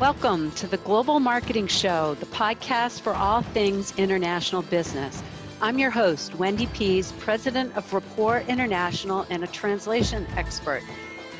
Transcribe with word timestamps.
Welcome 0.00 0.50
to 0.52 0.66
the 0.66 0.78
Global 0.78 1.20
Marketing 1.20 1.68
Show, 1.68 2.14
the 2.14 2.26
podcast 2.26 3.02
for 3.02 3.14
all 3.14 3.42
things 3.42 3.96
international 3.96 4.62
business. 4.62 5.22
I'm 5.62 5.78
your 5.78 5.92
host, 5.92 6.34
Wendy 6.34 6.66
Pease, 6.66 7.12
president 7.20 7.76
of 7.76 7.92
Rapport 7.92 8.40
International 8.48 9.24
and 9.30 9.44
a 9.44 9.46
translation 9.46 10.26
expert. 10.36 10.82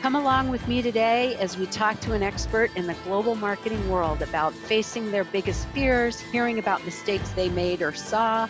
Come 0.02 0.14
along 0.14 0.50
with 0.50 0.68
me 0.68 0.82
today 0.82 1.34
as 1.40 1.58
we 1.58 1.66
talk 1.66 1.98
to 2.02 2.12
an 2.12 2.22
expert 2.22 2.70
in 2.76 2.86
the 2.86 2.94
global 3.02 3.34
marketing 3.34 3.90
world 3.90 4.22
about 4.22 4.54
facing 4.54 5.10
their 5.10 5.24
biggest 5.24 5.66
fears, 5.70 6.20
hearing 6.20 6.60
about 6.60 6.84
mistakes 6.84 7.32
they 7.32 7.48
made 7.48 7.82
or 7.82 7.92
saw, 7.92 8.48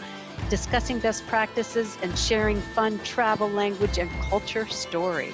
discussing 0.50 0.98
best 0.98 1.26
practices, 1.28 1.96
and 2.02 2.16
sharing 2.18 2.60
fun 2.60 2.98
travel, 3.04 3.48
language, 3.48 3.96
and 3.96 4.10
culture 4.28 4.66
stories. 4.66 5.32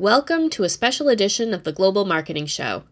Welcome 0.00 0.48
to 0.52 0.64
a 0.64 0.70
special 0.70 1.10
edition 1.10 1.52
of 1.52 1.64
the 1.64 1.72
Global 1.72 2.06
Marketing 2.06 2.46
Show. 2.46 2.84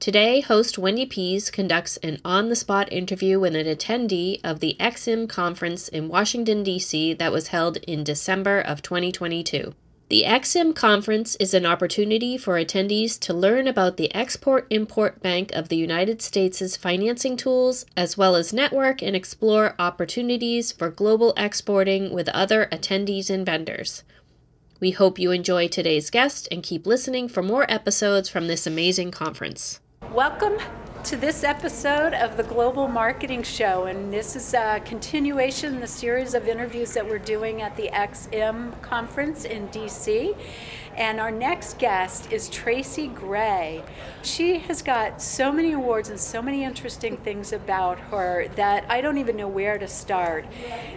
Today, 0.00 0.40
host 0.40 0.78
Wendy 0.78 1.06
Pease 1.06 1.48
conducts 1.48 1.96
an 1.98 2.18
on 2.24 2.48
the 2.48 2.56
spot 2.56 2.92
interview 2.92 3.38
with 3.38 3.54
an 3.54 3.66
attendee 3.66 4.40
of 4.42 4.58
the 4.58 4.76
EXIM 4.80 5.28
conference 5.28 5.86
in 5.86 6.08
Washington, 6.08 6.64
D.C., 6.64 7.14
that 7.14 7.30
was 7.30 7.48
held 7.54 7.76
in 7.76 8.02
December 8.02 8.58
of 8.60 8.82
2022. 8.82 9.76
The 10.08 10.24
EXIM 10.24 10.72
conference 10.72 11.36
is 11.36 11.54
an 11.54 11.64
opportunity 11.64 12.36
for 12.36 12.54
attendees 12.54 13.16
to 13.20 13.32
learn 13.32 13.68
about 13.68 13.96
the 13.96 14.12
Export 14.12 14.66
Import 14.70 15.22
Bank 15.22 15.52
of 15.52 15.68
the 15.68 15.76
United 15.76 16.20
States' 16.20 16.76
financing 16.76 17.36
tools, 17.36 17.86
as 17.96 18.18
well 18.18 18.34
as 18.34 18.52
network 18.52 19.04
and 19.04 19.14
explore 19.14 19.76
opportunities 19.78 20.72
for 20.72 20.90
global 20.90 21.32
exporting 21.36 22.12
with 22.12 22.28
other 22.30 22.68
attendees 22.72 23.30
and 23.30 23.46
vendors. 23.46 24.02
We 24.80 24.92
hope 24.92 25.18
you 25.18 25.30
enjoy 25.30 25.68
today's 25.68 26.08
guest 26.08 26.48
and 26.50 26.62
keep 26.62 26.86
listening 26.86 27.28
for 27.28 27.42
more 27.42 27.70
episodes 27.70 28.30
from 28.30 28.48
this 28.48 28.66
amazing 28.66 29.10
conference. 29.10 29.78
Welcome 30.10 30.56
to 31.04 31.16
this 31.16 31.44
episode 31.44 32.12
of 32.12 32.36
the 32.36 32.42
Global 32.42 32.86
Marketing 32.86 33.42
Show, 33.42 33.86
and 33.86 34.12
this 34.12 34.36
is 34.36 34.52
a 34.52 34.82
continuation 34.84 35.74
in 35.74 35.80
the 35.80 35.86
series 35.86 36.34
of 36.34 36.46
interviews 36.46 36.92
that 36.92 37.08
we're 37.08 37.18
doing 37.18 37.62
at 37.62 37.74
the 37.74 37.88
EXIM 37.88 38.74
conference 38.82 39.44
in 39.44 39.68
DC. 39.68 40.36
And 40.96 41.18
our 41.18 41.30
next 41.30 41.78
guest 41.78 42.30
is 42.30 42.50
Tracy 42.50 43.08
Gray. 43.08 43.82
She 44.22 44.58
has 44.58 44.82
got 44.82 45.22
so 45.22 45.50
many 45.50 45.72
awards 45.72 46.10
and 46.10 46.20
so 46.20 46.42
many 46.42 46.64
interesting 46.64 47.16
things 47.16 47.54
about 47.54 47.98
her 47.98 48.48
that 48.56 48.84
I 48.90 49.00
don't 49.00 49.16
even 49.16 49.36
know 49.36 49.48
where 49.48 49.78
to 49.78 49.88
start. 49.88 50.44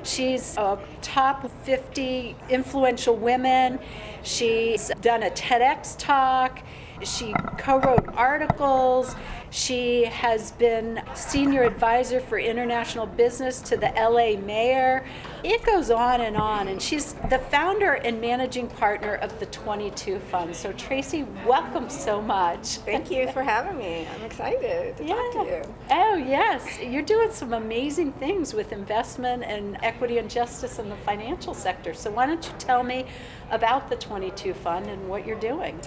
She's 0.04 0.58
a 0.58 0.80
top 1.02 1.50
50 1.64 2.36
influential 2.50 3.16
women. 3.16 3.80
She's 4.24 4.92
done 5.02 5.24
a 5.24 5.30
TEDx 5.30 5.96
talk. 5.98 6.60
She 7.04 7.34
co 7.58 7.80
wrote 7.80 8.08
articles. 8.16 9.16
She 9.54 10.06
has 10.06 10.52
been 10.54 11.04
senior 11.14 11.62
advisor 11.62 12.20
for 12.20 12.40
international 12.40 13.06
business 13.06 13.62
to 13.62 13.78
the 13.78 13.94
LA 13.96 14.36
mayor. 14.44 15.06
It 15.44 15.64
goes 15.64 15.92
on 15.92 16.22
and 16.22 16.36
on. 16.36 16.70
And 16.70 16.82
she's 16.82 17.14
the 17.30 17.38
founder 17.38 17.94
and 17.94 18.20
managing 18.20 18.68
partner 18.68 19.14
of 19.14 19.40
the 19.40 19.46
22 19.46 20.18
Fund. 20.18 20.56
So, 20.56 20.74
Tracy, 20.74 21.28
welcome 21.46 21.88
so 21.88 22.20
much. 22.20 22.78
Thank 22.78 23.12
you 23.12 23.32
for 23.32 23.44
having 23.44 23.78
me. 23.78 24.08
I'm 24.16 24.24
excited 24.24 24.98
to 24.98 25.04
yeah. 25.04 25.14
talk 25.14 25.46
to 25.46 25.46
you. 25.46 25.76
Oh, 25.92 26.16
yes. 26.16 26.80
You're 26.80 27.04
doing 27.04 27.32
some 27.32 27.54
amazing 27.54 28.14
things 28.14 28.56
with 28.56 28.72
investment 28.72 29.44
and 29.44 29.78
equity 29.84 30.18
and 30.18 30.32
justice 30.32 30.80
in 30.80 30.90
the 30.90 30.98
financial 30.98 31.54
sector. 31.54 31.94
So, 31.94 32.10
why 32.10 32.26
don't 32.26 32.44
you 32.44 32.54
tell 32.58 32.82
me 32.82 33.06
about 33.52 33.88
the 33.88 33.98
22 33.98 34.56
Fund 34.56 34.88
and 34.88 35.08
what 35.08 35.28
you're 35.28 35.40
doing? 35.40 35.80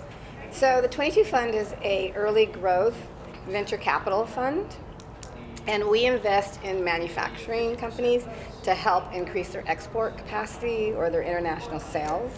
So, 0.53 0.81
the 0.81 0.89
22 0.89 1.25
Fund 1.25 1.57
is 1.57 1.75
a 1.83 2.13
early 2.15 2.47
growth 2.47 2.97
venture 3.49 3.77
capital 3.77 4.27
fund, 4.27 4.77
and 5.67 5.89
we 5.89 6.07
invest 6.07 6.63
in 6.63 6.85
manufacturing 6.85 7.77
companies 7.77 8.25
to 8.63 8.75
help 8.75 9.13
increase 9.13 9.51
their 9.51 9.69
export 9.69 10.17
capacity 10.17 10.93
or 10.93 11.11
their 11.11 11.23
international 11.23 11.81
sales. 11.81 12.33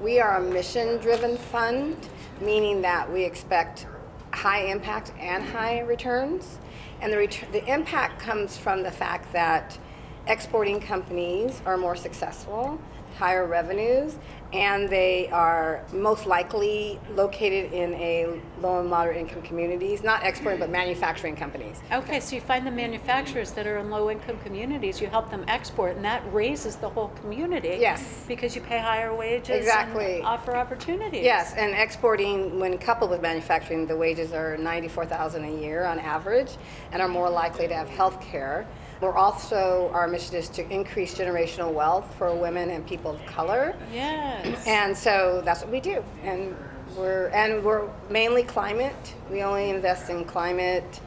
We 0.00 0.18
are 0.18 0.36
a 0.36 0.40
mission 0.40 0.98
driven 0.98 1.36
fund, 1.36 2.08
meaning 2.40 2.80
that 2.82 3.10
we 3.10 3.24
expect 3.24 3.86
high 4.32 4.64
impact 4.66 5.12
and 5.18 5.44
high 5.44 5.80
returns. 5.80 6.58
And 7.00 7.12
the, 7.12 7.18
ret- 7.18 7.48
the 7.52 7.64
impact 7.66 8.20
comes 8.20 8.56
from 8.56 8.82
the 8.82 8.90
fact 8.90 9.32
that 9.32 9.78
exporting 10.26 10.80
companies 10.80 11.60
are 11.66 11.76
more 11.76 11.96
successful, 11.96 12.80
higher 13.16 13.46
revenues, 13.46 14.16
and 14.52 14.88
they 14.88 15.28
are 15.28 15.84
most 15.92 16.26
likely 16.26 16.98
located 17.14 17.72
in 17.72 17.94
a 17.94 18.40
low 18.60 18.80
and 18.80 18.90
moderate 18.90 19.16
income 19.16 19.42
communities, 19.42 20.02
not 20.02 20.24
exporting 20.24 20.58
but 20.58 20.70
manufacturing 20.70 21.36
companies. 21.36 21.80
Okay, 21.92 22.18
so 22.18 22.34
you 22.34 22.40
find 22.40 22.66
the 22.66 22.70
manufacturers 22.70 23.52
that 23.52 23.66
are 23.66 23.78
in 23.78 23.90
low 23.90 24.10
income 24.10 24.38
communities, 24.44 25.00
you 25.00 25.06
help 25.06 25.30
them 25.30 25.44
export, 25.46 25.96
and 25.96 26.04
that 26.04 26.22
raises 26.32 26.76
the 26.76 26.88
whole 26.88 27.08
community. 27.20 27.76
Yes. 27.80 28.24
Because 28.26 28.56
you 28.56 28.60
pay 28.60 28.78
higher 28.78 29.14
wages 29.14 29.50
exactly. 29.50 30.20
offer 30.22 30.56
opportunities. 30.56 31.22
Yes, 31.22 31.54
and 31.54 31.72
exporting, 31.72 32.58
when 32.58 32.76
coupled 32.78 33.10
with 33.10 33.22
manufacturing, 33.22 33.86
the 33.86 33.96
wages 33.96 34.32
are 34.32 34.56
94000 34.56 35.44
a 35.44 35.60
year 35.60 35.84
on 35.84 35.98
average 36.00 36.56
and 36.92 37.00
are 37.00 37.08
more 37.08 37.30
likely 37.30 37.68
to 37.68 37.74
have 37.74 37.88
health 37.88 38.20
care 38.20 38.66
we're 39.00 39.16
also, 39.16 39.90
our 39.94 40.06
mission 40.06 40.36
is 40.36 40.48
to 40.50 40.68
increase 40.70 41.14
generational 41.14 41.72
wealth 41.72 42.14
for 42.18 42.34
women 42.34 42.70
and 42.70 42.86
people 42.86 43.12
of 43.12 43.26
color. 43.26 43.74
Yes. 43.92 44.66
And 44.66 44.96
so 44.96 45.42
that's 45.44 45.62
what 45.62 45.70
we 45.70 45.80
do. 45.80 46.04
And 46.22 46.54
we're, 46.96 47.28
and 47.28 47.64
we're 47.64 47.88
mainly 48.10 48.42
climate. 48.42 49.14
We 49.30 49.42
only 49.42 49.70
invest 49.70 50.10
in 50.10 50.24
climate, 50.24 51.00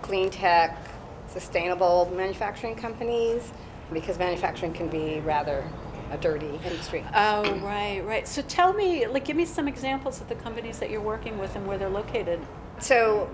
clean 0.00 0.30
tech, 0.30 0.78
sustainable 1.28 2.10
manufacturing 2.14 2.76
companies 2.76 3.52
because 3.92 4.18
manufacturing 4.18 4.72
can 4.72 4.88
be 4.88 5.20
rather 5.20 5.68
a 6.10 6.16
dirty 6.16 6.58
industry. 6.64 7.04
Oh, 7.14 7.58
right, 7.58 8.00
right. 8.04 8.26
So 8.26 8.40
tell 8.42 8.72
me, 8.72 9.06
like, 9.06 9.24
give 9.24 9.36
me 9.36 9.44
some 9.44 9.68
examples 9.68 10.20
of 10.20 10.28
the 10.28 10.34
companies 10.36 10.78
that 10.78 10.90
you're 10.90 11.00
working 11.00 11.38
with 11.38 11.56
and 11.56 11.66
where 11.66 11.76
they're 11.76 11.88
located. 11.90 12.40
So 12.78 13.28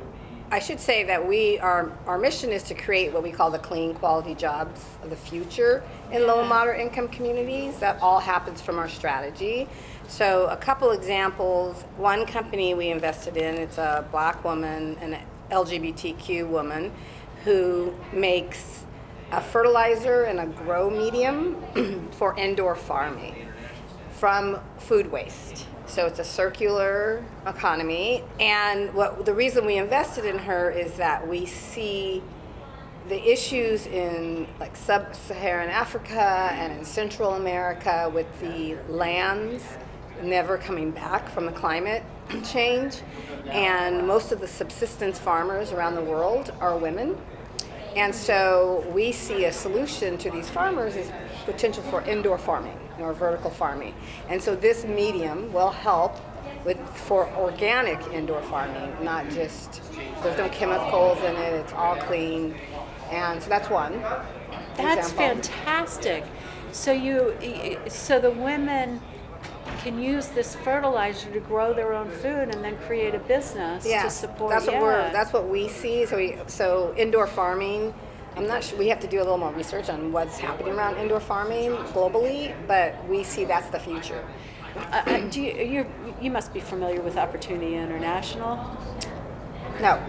I 0.53 0.59
should 0.59 0.81
say 0.81 1.05
that 1.05 1.28
we 1.28 1.61
our 1.61 1.93
our 2.06 2.19
mission 2.19 2.50
is 2.50 2.65
to 2.65 2.75
create 2.75 3.12
what 3.12 3.22
we 3.22 3.31
call 3.31 3.53
the 3.53 3.59
clean 3.59 3.94
quality 3.94 4.34
jobs 4.34 4.84
of 5.05 5.11
the 5.11 5.16
future 5.16 5.81
in 6.11 6.27
low 6.27 6.41
and 6.41 6.49
moderate 6.49 6.81
income 6.81 7.06
communities. 7.06 7.78
That 7.78 8.03
all 8.03 8.19
happens 8.19 8.60
from 8.60 8.77
our 8.77 8.89
strategy. 8.89 9.69
So 10.09 10.47
a 10.47 10.56
couple 10.56 10.91
examples. 10.91 11.83
One 11.97 12.27
company 12.27 12.75
we 12.75 12.89
invested 12.89 13.37
in, 13.37 13.59
it's 13.59 13.78
a 13.78 14.05
black 14.10 14.43
woman, 14.43 14.97
an 15.00 15.19
LGBTQ 15.53 16.49
woman, 16.49 16.91
who 17.44 17.94
makes 18.12 18.84
a 19.31 19.41
fertilizer 19.41 20.25
and 20.25 20.41
a 20.41 20.47
grow 20.47 20.91
medium 20.91 21.62
for 22.10 22.37
indoor 22.37 22.75
farming 22.75 23.50
from 24.21 24.61
food 24.77 25.11
waste. 25.11 25.67
So 25.87 26.05
it's 26.05 26.19
a 26.19 26.25
circular 26.25 27.25
economy. 27.47 28.23
And 28.39 28.93
what 28.93 29.25
the 29.25 29.33
reason 29.33 29.65
we 29.65 29.79
invested 29.79 30.27
in 30.27 30.37
her 30.39 30.71
is 30.71 30.93
that 30.99 31.27
we 31.27 31.47
see 31.47 32.23
the 33.09 33.33
issues 33.33 33.87
in 33.87 34.47
like 34.61 34.77
sub-Saharan 34.77 35.71
Africa 35.71 36.51
and 36.53 36.71
in 36.75 36.85
Central 36.85 37.33
America 37.33 38.11
with 38.15 38.27
the 38.41 38.77
lands 38.93 39.65
never 40.23 40.59
coming 40.59 40.91
back 40.91 41.31
from 41.31 41.47
the 41.47 41.53
climate 41.53 42.05
change. 42.45 43.01
And 43.47 44.07
most 44.07 44.33
of 44.33 44.41
the 44.41 44.49
subsistence 44.49 45.19
farmers 45.19 45.73
around 45.73 45.95
the 45.95 46.05
world 46.05 46.53
are 46.61 46.77
women. 46.77 47.17
And 47.97 48.15
so 48.15 48.87
we 48.95 49.13
see 49.13 49.47
a 49.47 49.53
solution 49.53 50.19
to 50.19 50.31
these 50.31 50.51
farmers 50.51 50.95
is 50.95 51.11
potential 51.47 51.83
for 51.85 52.03
indoor 52.03 52.37
farming 52.37 52.79
or 53.01 53.13
vertical 53.13 53.51
farming. 53.51 53.95
And 54.29 54.43
so 54.43 54.55
this 54.55 54.85
medium 54.85 55.53
will 55.53 55.71
help 55.71 56.19
with 56.65 56.79
for 56.95 57.29
organic 57.37 58.01
indoor 58.13 58.43
farming, 58.43 58.93
not 59.03 59.29
just 59.31 59.83
there's 60.23 60.37
no 60.37 60.49
chemicals 60.51 61.19
in 61.19 61.37
it, 61.37 61.55
it's 61.55 61.73
all 61.73 61.97
clean. 61.97 62.55
And 63.11 63.43
so 63.43 63.49
that's 63.49 63.71
one. 63.71 64.01
That's 64.77 65.11
example. 65.11 65.43
fantastic. 65.43 66.25
So 66.73 66.93
you 66.93 67.37
so 67.89 68.21
the 68.21 68.31
women 68.31 69.01
can 69.79 70.01
use 70.01 70.29
this 70.29 70.55
fertilizer 70.57 71.31
to 71.33 71.41
grow 71.41 71.73
their 71.73 71.95
own 71.95 72.11
food 72.11 72.49
and 72.49 72.63
then 72.63 72.77
create 72.79 73.15
a 73.15 73.19
business 73.19 73.87
yeah, 73.87 74.03
to 74.03 74.11
support. 74.11 74.51
That's 74.51 74.67
what 74.67 74.75
yeah. 74.75 74.83
we're. 74.83 75.13
That's 75.13 75.33
what 75.33 75.49
we 75.49 75.69
see. 75.69 76.07
So 76.07 76.17
we 76.17 76.37
so 76.47 76.95
indoor 76.97 77.27
farming. 77.27 77.95
I'm 78.36 78.47
not 78.47 78.62
sure. 78.62 78.78
We 78.78 78.88
have 78.88 79.00
to 79.00 79.06
do 79.06 79.18
a 79.18 79.24
little 79.24 79.38
more 79.38 79.53
research 79.53 79.88
on 79.88 80.12
what's 80.12 80.38
happening 80.38 80.74
around 80.74 80.97
indoor 80.97 81.21
farming 81.21 81.72
globally, 81.92 82.54
but 82.66 82.94
we 83.09 83.24
see 83.24 83.44
that's 83.44 83.68
the 83.71 83.80
future. 83.80 84.24
Uh, 84.77 85.03
uh 85.06 85.18
do 85.30 85.42
you, 85.42 85.53
you 85.65 85.86
you 86.21 86.30
must 86.30 86.54
be 86.54 86.60
familiar 86.60 87.00
with 87.00 87.16
Opportunity 87.16 87.74
International? 87.74 88.56
No. 89.80 90.00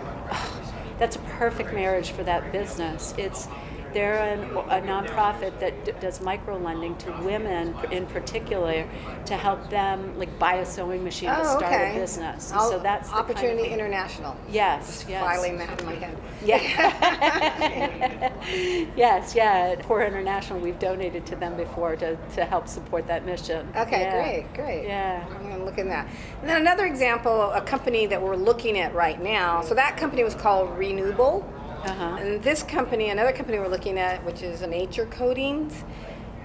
That's 1.00 1.16
a 1.16 1.20
perfect 1.20 1.74
marriage 1.74 2.12
for 2.12 2.24
that 2.24 2.52
business. 2.52 3.16
It's 3.18 3.48
They're 3.94 4.20
an, 4.20 4.42
a 4.56 4.82
nonprofit 4.82 5.60
that 5.60 5.86
d- 5.86 5.92
does 6.00 6.22
micro 6.22 6.58
lending 6.58 6.96
to 6.98 7.12
women 7.24 7.76
in 7.92 8.06
particular 8.08 8.88
to 9.26 9.36
help 9.36 9.70
them 9.70 10.18
like 10.18 10.38
buy 10.40 10.56
a 10.56 10.66
sewing 10.66 11.04
machine 11.04 11.30
to 11.30 11.40
Oh, 11.40 11.44
start 11.58 11.64
okay. 11.64 11.96
a 11.96 12.00
business. 12.00 12.48
So 12.48 12.80
that's 12.80 13.10
the 13.10 13.16
kind 13.16 13.26
of 13.30 13.32
Opportunity 13.32 13.70
International. 13.70 14.36
Yes, 14.50 14.88
Just 14.88 15.10
yes. 15.10 15.22
filing 15.24 15.58
that 15.58 15.80
in 15.80 15.86
my 15.86 15.96
head. 15.96 16.18
Yeah. 16.44 18.32
yes, 18.96 19.36
yeah. 19.36 19.74
Rapport 19.76 20.04
International, 20.06 20.60
we've 20.60 20.80
donated 20.80 21.26
to 21.28 21.36
them 21.36 21.56
before 21.56 21.96
to, 21.98 22.16
to 22.36 22.46
help 22.46 22.68
support 22.68 23.08
that 23.08 23.26
mission. 23.26 23.68
Okay, 23.76 24.02
Yeah. 24.02 24.22
great, 24.24 24.54
great. 24.54 24.88
Yeah. 24.88 25.26
I'm 25.30 25.44
going 25.44 25.58
to 25.58 25.64
look 25.64 25.78
in 25.78 25.88
that. 25.90 26.08
And 26.42 26.50
then 26.50 26.62
another 26.62 26.86
example, 26.86 27.52
a 27.52 27.62
company 27.62 28.06
that 28.08 28.22
we're 28.22 28.36
looking 28.36 28.78
at 28.80 28.94
right 28.96 29.22
now. 29.22 29.62
So 29.62 29.74
that 29.76 29.98
company 29.98 30.24
was 30.24 30.36
called 30.36 30.78
Renewable. 30.78 31.48
Uh-huh. 31.84 32.18
And 32.20 32.44
this 32.44 32.64
company, 32.64 33.10
another 33.10 33.32
company 33.32 33.58
we're 33.58 33.68
looking 33.68 33.98
at, 33.98 34.24
which 34.24 34.44
is 34.44 34.62
Nature 34.62 35.08
Coatings, 35.08 35.84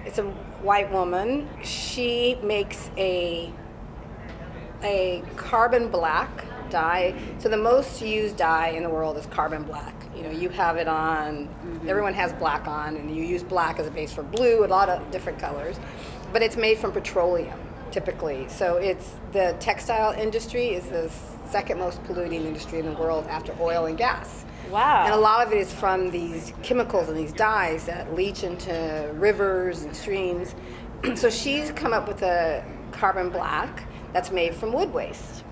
it's 0.05 0.17
a 0.17 0.23
white 0.63 0.91
woman. 0.91 1.47
She 1.63 2.37
makes 2.41 2.89
a 2.97 3.53
a 4.83 5.23
carbon 5.35 5.89
black 5.89 6.29
dye. 6.69 7.15
So 7.39 7.49
the 7.49 7.57
most 7.57 8.01
used 8.01 8.37
dye 8.37 8.69
in 8.69 8.83
the 8.83 8.89
world 8.89 9.17
is 9.17 9.25
carbon 9.27 9.63
black. 9.63 9.93
You 10.15 10.23
know, 10.23 10.31
you 10.31 10.49
have 10.49 10.77
it 10.77 10.87
on. 10.87 11.49
Everyone 11.87 12.13
has 12.13 12.33
black 12.33 12.67
on, 12.67 12.95
and 12.95 13.15
you 13.15 13.23
use 13.23 13.43
black 13.43 13.79
as 13.79 13.87
a 13.87 13.91
base 13.91 14.11
for 14.13 14.23
blue, 14.23 14.65
a 14.65 14.67
lot 14.67 14.89
of 14.89 15.11
different 15.11 15.39
colors. 15.39 15.79
But 16.33 16.41
it's 16.41 16.57
made 16.57 16.77
from 16.77 16.91
petroleum, 16.91 17.59
typically. 17.91 18.47
So 18.49 18.77
it's 18.77 19.15
the 19.31 19.55
textile 19.59 20.13
industry 20.13 20.69
is 20.69 20.87
the 20.87 21.11
second 21.49 21.79
most 21.79 22.03
polluting 22.03 22.45
industry 22.45 22.79
in 22.79 22.85
the 22.85 22.99
world 22.99 23.25
after 23.27 23.55
oil 23.59 23.85
and 23.85 23.97
gas. 23.97 24.45
Wow. 24.69 25.05
And 25.05 25.13
a 25.13 25.17
lot 25.17 25.45
of 25.45 25.53
it 25.53 25.59
is 25.59 25.73
from 25.73 26.11
these 26.11 26.53
chemicals 26.63 27.09
and 27.09 27.17
these 27.17 27.33
dyes 27.33 27.85
that 27.85 28.13
leach 28.13 28.43
into 28.43 29.11
rivers 29.15 29.83
and 29.83 29.95
streams. 29.95 30.55
so 31.15 31.29
she's 31.29 31.71
come 31.71 31.93
up 31.93 32.07
with 32.07 32.21
a 32.21 32.63
carbon 32.91 33.29
black 33.29 33.83
that's 34.13 34.31
made 34.31 34.53
from 34.53 34.73
wood 34.73 34.93
waste. 34.93 35.43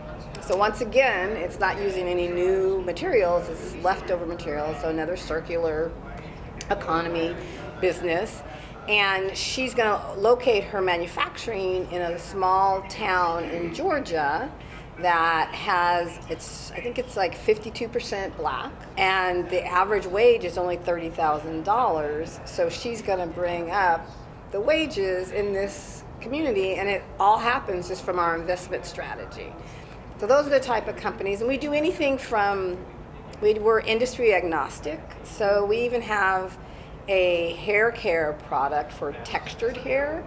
So 0.42 0.56
once 0.56 0.82
again, 0.82 1.32
it's 1.32 1.60
not 1.60 1.80
using 1.82 2.08
any 2.08 2.28
new 2.28 2.82
materials, 2.82 3.50
it's 3.50 3.76
leftover 3.84 4.26
materials, 4.26 4.80
so 4.82 4.90
another 4.90 5.18
circular 5.18 5.92
economy 6.70 7.36
business. 7.82 8.44
And 8.88 9.36
she's 9.36 9.74
going 9.74 9.90
to 9.90 10.14
locate 10.20 10.64
her 10.66 10.82
manufacturing 10.82 11.92
in 11.92 12.02
a 12.02 12.20
small 12.20 12.84
town 12.84 13.46
in 13.46 13.74
Georgia 13.74 14.52
that 15.00 15.54
has 15.54 16.18
it's 16.30 16.72
I 16.72 16.80
think 16.80 16.98
it's 16.98 17.18
like 17.18 17.38
52% 17.38 18.36
black 18.38 18.72
and 18.98 19.50
the 19.50 19.66
average 19.66 20.06
wage 20.06 20.46
is 20.46 20.58
only 20.58 20.78
$30,000 20.78 22.48
so 22.48 22.70
she's 22.70 23.02
going 23.02 23.20
to 23.20 23.28
bring 23.28 23.72
up 23.72 24.08
the 24.52 24.62
wages 24.62 25.32
in 25.32 25.52
this 25.52 26.04
community 26.22 26.76
and 26.76 26.88
it 26.88 27.04
all 27.20 27.38
happens 27.38 27.90
just 27.90 28.04
from 28.04 28.20
our 28.20 28.38
investment 28.38 28.86
strategy. 28.86 29.52
So 30.20 30.28
those 30.28 30.48
are 30.48 30.50
the 30.50 30.62
type 30.62 30.88
of 30.88 30.96
companies 30.96 31.42
and 31.42 31.50
we 31.50 31.58
do 31.58 31.74
anything 31.74 32.18
from 32.18 32.78
we, 33.42 33.56
we're 33.56 33.82
industry 33.82 34.34
agnostic. 34.34 35.02
So 35.24 35.66
we 35.66 35.80
even 35.80 36.02
have 36.02 36.58
a 37.10 37.54
hair 37.56 37.92
care 37.92 38.34
product 38.48 38.94
for 38.94 39.12
textured 39.26 39.76
hair 39.78 40.24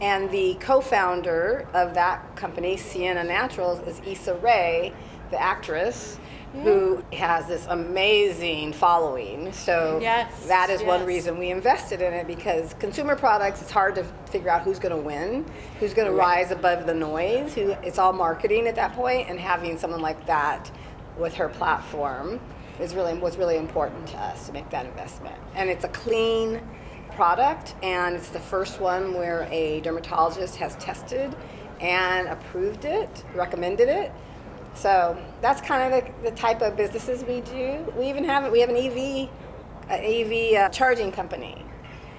and 0.00 0.30
the 0.30 0.54
co-founder 0.60 1.66
of 1.74 1.94
that 1.94 2.36
company, 2.36 2.76
Sienna 2.76 3.24
Naturals, 3.24 3.86
is 3.86 4.00
Issa 4.06 4.36
Rae, 4.36 4.92
the 5.30 5.40
actress, 5.40 6.18
who 6.52 7.02
has 7.12 7.46
this 7.46 7.64
amazing 7.68 8.72
following. 8.72 9.52
So 9.52 10.00
Yes, 10.02 10.46
that 10.48 10.68
is 10.68 10.82
one 10.82 11.06
reason 11.06 11.38
we 11.38 11.50
invested 11.50 12.00
in 12.00 12.12
it 12.12 12.26
because 12.26 12.74
consumer 12.74 13.14
products, 13.14 13.62
it's 13.62 13.70
hard 13.70 13.94
to 13.94 14.04
figure 14.30 14.50
out 14.50 14.62
who's 14.62 14.80
going 14.80 14.94
to 14.94 15.00
win, 15.00 15.46
who's 15.78 15.94
going 15.94 16.08
to 16.08 16.14
rise 16.14 16.50
above 16.50 16.86
the 16.86 16.94
noise. 16.94 17.54
Who 17.54 17.70
it's 17.84 17.98
all 17.98 18.12
marketing 18.12 18.66
at 18.66 18.74
that 18.74 18.94
point, 18.94 19.28
and 19.28 19.38
having 19.38 19.78
someone 19.78 20.00
like 20.00 20.26
that 20.26 20.70
with 21.16 21.34
her 21.34 21.48
platform 21.48 22.40
is 22.80 22.94
really 22.94 23.14
was 23.14 23.36
really 23.36 23.56
important 23.56 24.08
to 24.08 24.16
us 24.16 24.46
to 24.46 24.52
make 24.52 24.68
that 24.70 24.86
investment. 24.86 25.36
And 25.54 25.70
it's 25.70 25.84
a 25.84 25.88
clean 25.88 26.60
product, 27.20 27.74
and 27.82 28.16
it's 28.16 28.30
the 28.30 28.40
first 28.40 28.80
one 28.80 29.12
where 29.12 29.46
a 29.50 29.82
dermatologist 29.82 30.56
has 30.56 30.74
tested 30.76 31.36
and 31.78 32.26
approved 32.28 32.86
it, 32.86 33.24
recommended 33.34 33.90
it. 33.90 34.10
So 34.72 35.22
that's 35.42 35.60
kind 35.60 35.92
of 35.92 36.02
the, 36.02 36.30
the 36.30 36.34
type 36.34 36.62
of 36.62 36.78
businesses 36.78 37.22
we 37.22 37.42
do. 37.42 37.92
We 37.94 38.08
even 38.08 38.24
have 38.24 38.50
we 38.50 38.60
have 38.60 38.70
an 38.70 38.76
EV, 38.76 39.28
a 39.90 40.54
EV 40.54 40.62
uh, 40.62 40.68
charging 40.70 41.12
company. 41.12 41.62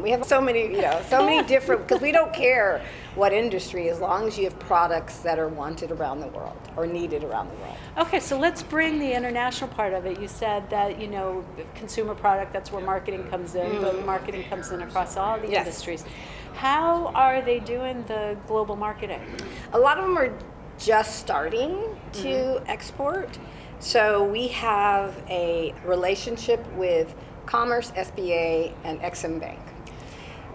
We 0.01 0.09
have 0.11 0.25
so 0.25 0.41
many, 0.41 0.61
you 0.63 0.81
know, 0.81 1.01
so 1.07 1.23
many 1.25 1.45
different 1.47 1.87
because 1.87 2.01
we 2.01 2.11
don't 2.11 2.33
care 2.33 2.81
what 3.15 3.33
industry 3.33 3.89
as 3.89 3.99
long 3.99 4.27
as 4.27 4.37
you 4.37 4.45
have 4.45 4.57
products 4.59 5.17
that 5.19 5.37
are 5.37 5.47
wanted 5.47 5.91
around 5.91 6.21
the 6.21 6.27
world 6.27 6.57
or 6.77 6.87
needed 6.87 7.23
around 7.23 7.49
the 7.49 7.55
world. 7.55 7.75
Okay, 7.97 8.19
so 8.19 8.37
let's 8.39 8.63
bring 8.63 8.99
the 8.99 9.11
international 9.13 9.69
part 9.69 9.93
of 9.93 10.05
it. 10.05 10.19
You 10.19 10.27
said 10.27 10.69
that, 10.69 10.99
you 10.99 11.07
know, 11.07 11.43
consumer 11.75 12.15
product, 12.15 12.53
that's 12.53 12.71
where 12.71 12.83
marketing 12.83 13.23
comes 13.29 13.55
in, 13.55 13.81
but 13.81 14.05
marketing 14.05 14.43
comes 14.49 14.71
in 14.71 14.81
across 14.81 15.17
all 15.17 15.37
the 15.39 15.47
Mm. 15.47 15.51
Yes. 15.51 15.67
industries. 15.67 16.05
How 16.53 17.07
are 17.15 17.41
they 17.41 17.59
doing 17.59 18.03
the 18.07 18.37
global 18.47 18.75
marketing? 18.75 19.21
A 19.73 19.79
lot 19.79 19.97
of 19.97 20.05
them 20.05 20.17
are 20.17 20.31
just 20.77 21.19
starting 21.19 21.77
to 22.13 22.61
export. 22.67 23.37
So 23.79 24.23
we 24.23 24.47
have 24.49 25.15
a 25.29 25.73
relationship 25.85 26.65
with 26.73 27.13
Commerce, 27.45 27.91
SBA, 27.91 28.73
and 28.83 28.99
Exim 29.01 29.39
Bank. 29.39 29.59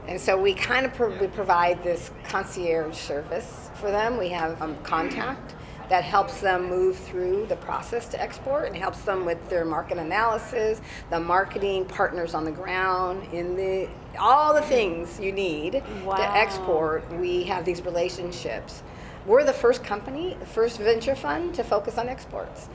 And 0.08 0.20
so 0.20 0.40
we 0.40 0.54
kind 0.54 0.86
of 0.86 0.94
pro- 0.94 1.16
we 1.18 1.26
provide 1.26 1.82
this 1.82 2.10
concierge 2.24 2.96
service 2.96 3.70
for 3.74 3.90
them. 3.90 4.16
We 4.18 4.28
have 4.28 4.60
um, 4.62 4.76
contact 4.82 5.54
that 5.88 6.02
helps 6.02 6.40
them 6.40 6.68
move 6.68 6.96
through 6.96 7.46
the 7.46 7.56
process 7.56 8.08
to 8.08 8.20
export 8.20 8.66
and 8.66 8.76
helps 8.76 9.02
them 9.02 9.24
with 9.24 9.48
their 9.48 9.64
market 9.64 9.98
analysis, 9.98 10.80
the 11.10 11.20
marketing 11.20 11.84
partners 11.84 12.34
on 12.34 12.44
the 12.44 12.50
ground, 12.50 13.22
in 13.32 13.54
the 13.56 13.88
all 14.18 14.54
the 14.54 14.62
things 14.62 15.20
you 15.20 15.30
need 15.32 15.82
Wow. 16.04 16.16
to 16.16 16.36
export. 16.36 17.08
We 17.18 17.44
have 17.44 17.64
these 17.64 17.82
relationships. 17.84 18.82
We're 19.26 19.44
the 19.44 19.52
first 19.52 19.82
company, 19.84 20.36
the 20.38 20.46
first 20.46 20.78
venture 20.78 21.16
fund 21.16 21.54
to 21.56 21.64
focus 21.64 21.98
on 21.98 22.08
exports. 22.08 22.68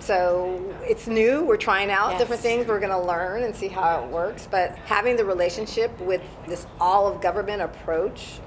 So 0.00 0.74
it's 0.82 1.06
new. 1.06 1.44
We're 1.44 1.56
trying 1.56 1.90
out 1.90 2.18
different 2.18 2.42
things. 2.42 2.66
We're 2.66 2.80
going 2.80 2.90
to 2.90 2.98
learn 2.98 3.42
and 3.44 3.54
see 3.54 3.68
how 3.68 4.02
it 4.02 4.10
works. 4.10 4.48
But 4.50 4.76
having 4.76 5.16
the 5.16 5.24
relationship 5.24 5.98
with 6.00 6.22
this 6.46 6.66
all 6.80 7.06
of 7.06 7.20
government 7.20 7.62
approach 7.62 8.40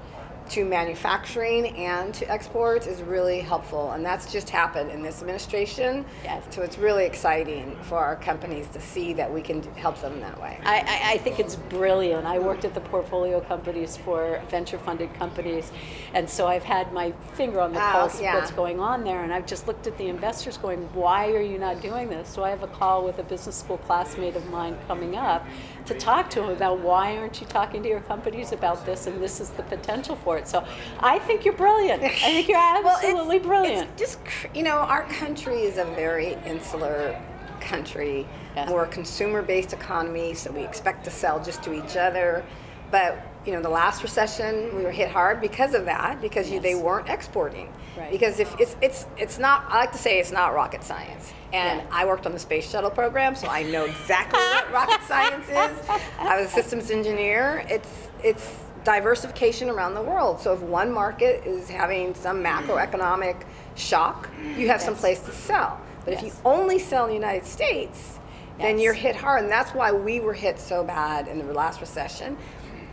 to 0.54 0.64
manufacturing 0.64 1.66
and 1.76 2.14
to 2.14 2.30
exports 2.30 2.86
is 2.86 3.02
really 3.02 3.40
helpful. 3.40 3.90
And 3.90 4.06
that's 4.06 4.30
just 4.32 4.48
happened 4.48 4.92
in 4.92 5.02
this 5.02 5.20
administration. 5.20 6.04
Yes. 6.22 6.44
So 6.50 6.62
it's 6.62 6.78
really 6.78 7.04
exciting 7.06 7.76
for 7.82 7.98
our 7.98 8.14
companies 8.14 8.68
to 8.68 8.80
see 8.80 9.12
that 9.14 9.32
we 9.32 9.42
can 9.42 9.62
help 9.74 10.00
them 10.00 10.20
that 10.20 10.40
way. 10.40 10.60
I, 10.64 10.78
I, 10.78 11.12
I 11.14 11.18
think 11.18 11.40
it's 11.40 11.56
brilliant. 11.56 12.24
I 12.24 12.38
worked 12.38 12.64
at 12.64 12.72
the 12.72 12.80
portfolio 12.80 13.40
companies 13.40 13.96
for 13.96 14.40
venture 14.48 14.78
funded 14.78 15.12
companies, 15.14 15.72
and 16.14 16.30
so 16.30 16.46
I've 16.46 16.62
had 16.62 16.92
my 16.92 17.12
finger 17.32 17.60
on 17.60 17.72
the 17.72 17.80
Oh, 17.84 17.90
pulse 17.90 18.20
yeah. 18.20 18.36
of 18.36 18.42
what's 18.42 18.52
going 18.52 18.78
on 18.78 19.02
there. 19.02 19.24
And 19.24 19.34
I've 19.34 19.46
just 19.46 19.66
looked 19.66 19.88
at 19.88 19.98
the 19.98 20.06
investors 20.06 20.56
going, 20.56 20.82
why 20.94 21.32
are 21.32 21.42
you 21.42 21.58
not 21.58 21.82
doing 21.82 22.08
this? 22.08 22.28
So 22.28 22.44
I 22.44 22.50
have 22.50 22.62
a 22.62 22.68
call 22.68 23.04
with 23.04 23.18
a 23.18 23.24
business 23.24 23.56
school 23.56 23.78
classmate 23.78 24.36
of 24.36 24.48
mine 24.50 24.76
coming 24.86 25.16
up 25.16 25.44
to 25.86 25.94
talk 25.94 26.30
to 26.30 26.42
him 26.44 26.50
about 26.50 26.78
why 26.78 27.16
aren't 27.16 27.40
you 27.40 27.46
talking 27.48 27.82
to 27.82 27.88
your 27.88 28.00
companies 28.00 28.52
about 28.52 28.86
this, 28.86 29.08
and 29.08 29.20
this 29.20 29.40
is 29.40 29.50
the 29.50 29.64
potential 29.64 30.14
for 30.14 30.38
it. 30.38 30.43
So 30.46 30.64
I 31.00 31.18
think 31.20 31.44
you're 31.44 31.54
brilliant. 31.54 32.02
I 32.02 32.08
think 32.08 32.48
you're 32.48 32.58
Well, 32.82 32.96
it's- 32.98 33.04
absolutely 33.04 33.38
brilliant. 33.40 33.88
It's 33.92 34.00
just 34.00 34.18
you 34.54 34.62
know, 34.62 34.76
our 34.78 35.04
country 35.04 35.62
is 35.62 35.78
a 35.78 35.84
very 35.84 36.34
insular 36.46 37.20
country. 37.60 38.26
Yeah. 38.56 38.70
We're 38.70 38.84
a 38.84 38.88
consumer-based 38.88 39.72
economy, 39.72 40.34
so 40.34 40.52
we 40.52 40.62
expect 40.62 41.04
to 41.04 41.10
sell 41.10 41.42
just 41.42 41.62
to 41.64 41.72
each 41.72 41.96
other. 41.96 42.44
But 42.90 43.18
you 43.44 43.52
know, 43.52 43.60
the 43.60 43.68
last 43.68 44.02
recession 44.02 44.74
we 44.76 44.84
were 44.84 44.90
hit 44.92 45.10
hard 45.10 45.40
because 45.40 45.74
of 45.74 45.84
that, 45.86 46.20
because 46.22 46.50
you, 46.50 46.60
they 46.60 46.74
weren't 46.74 47.08
exporting. 47.08 47.70
Right. 47.96 48.10
Because 48.10 48.38
if 48.40 48.54
it's 48.60 48.76
it's 48.80 49.06
it's 49.16 49.38
not, 49.38 49.64
I 49.68 49.78
like 49.80 49.92
to 49.92 49.98
say 49.98 50.18
it's 50.18 50.30
not 50.32 50.54
rocket 50.54 50.82
science. 50.84 51.32
And 51.52 51.80
Yeah. 51.80 51.86
I 51.90 52.04
worked 52.06 52.26
on 52.26 52.32
the 52.32 52.38
space 52.38 52.68
shuttle 52.68 52.90
program, 52.90 53.34
so 53.34 53.46
I 53.48 53.62
know 53.64 53.84
exactly 53.84 54.38
what 54.40 54.72
rocket 54.72 55.02
science 55.06 55.46
is. 55.48 55.88
I 56.18 56.40
was 56.40 56.46
a 56.48 56.50
systems 56.50 56.90
engineer. 56.90 57.64
It's 57.68 58.08
it's 58.22 58.56
diversification 58.84 59.70
around 59.70 59.94
the 59.94 60.02
world. 60.02 60.40
So 60.40 60.52
if 60.52 60.60
one 60.60 60.92
market 60.92 61.46
is 61.46 61.68
having 61.68 62.14
some 62.14 62.42
macroeconomic 62.42 63.42
shock, 63.74 64.28
you 64.56 64.68
have 64.68 64.80
some 64.80 64.94
place 64.94 65.20
to 65.20 65.32
sell. 65.32 65.80
But 66.04 66.14
if 66.14 66.22
you 66.22 66.32
only 66.44 66.78
sell 66.78 67.04
in 67.04 67.08
the 67.08 67.14
United 67.14 67.46
States, 67.46 68.18
then 68.58 68.76
Yes. 68.76 68.84
you're 68.84 68.92
hit 68.94 69.16
hard, 69.16 69.42
and 69.42 69.50
that's 69.50 69.72
why 69.74 69.90
we 69.90 70.20
were 70.20 70.34
hit 70.34 70.60
so 70.60 70.84
bad 70.84 71.26
in 71.28 71.38
the 71.44 71.52
last 71.52 71.80
recession. 71.80 72.36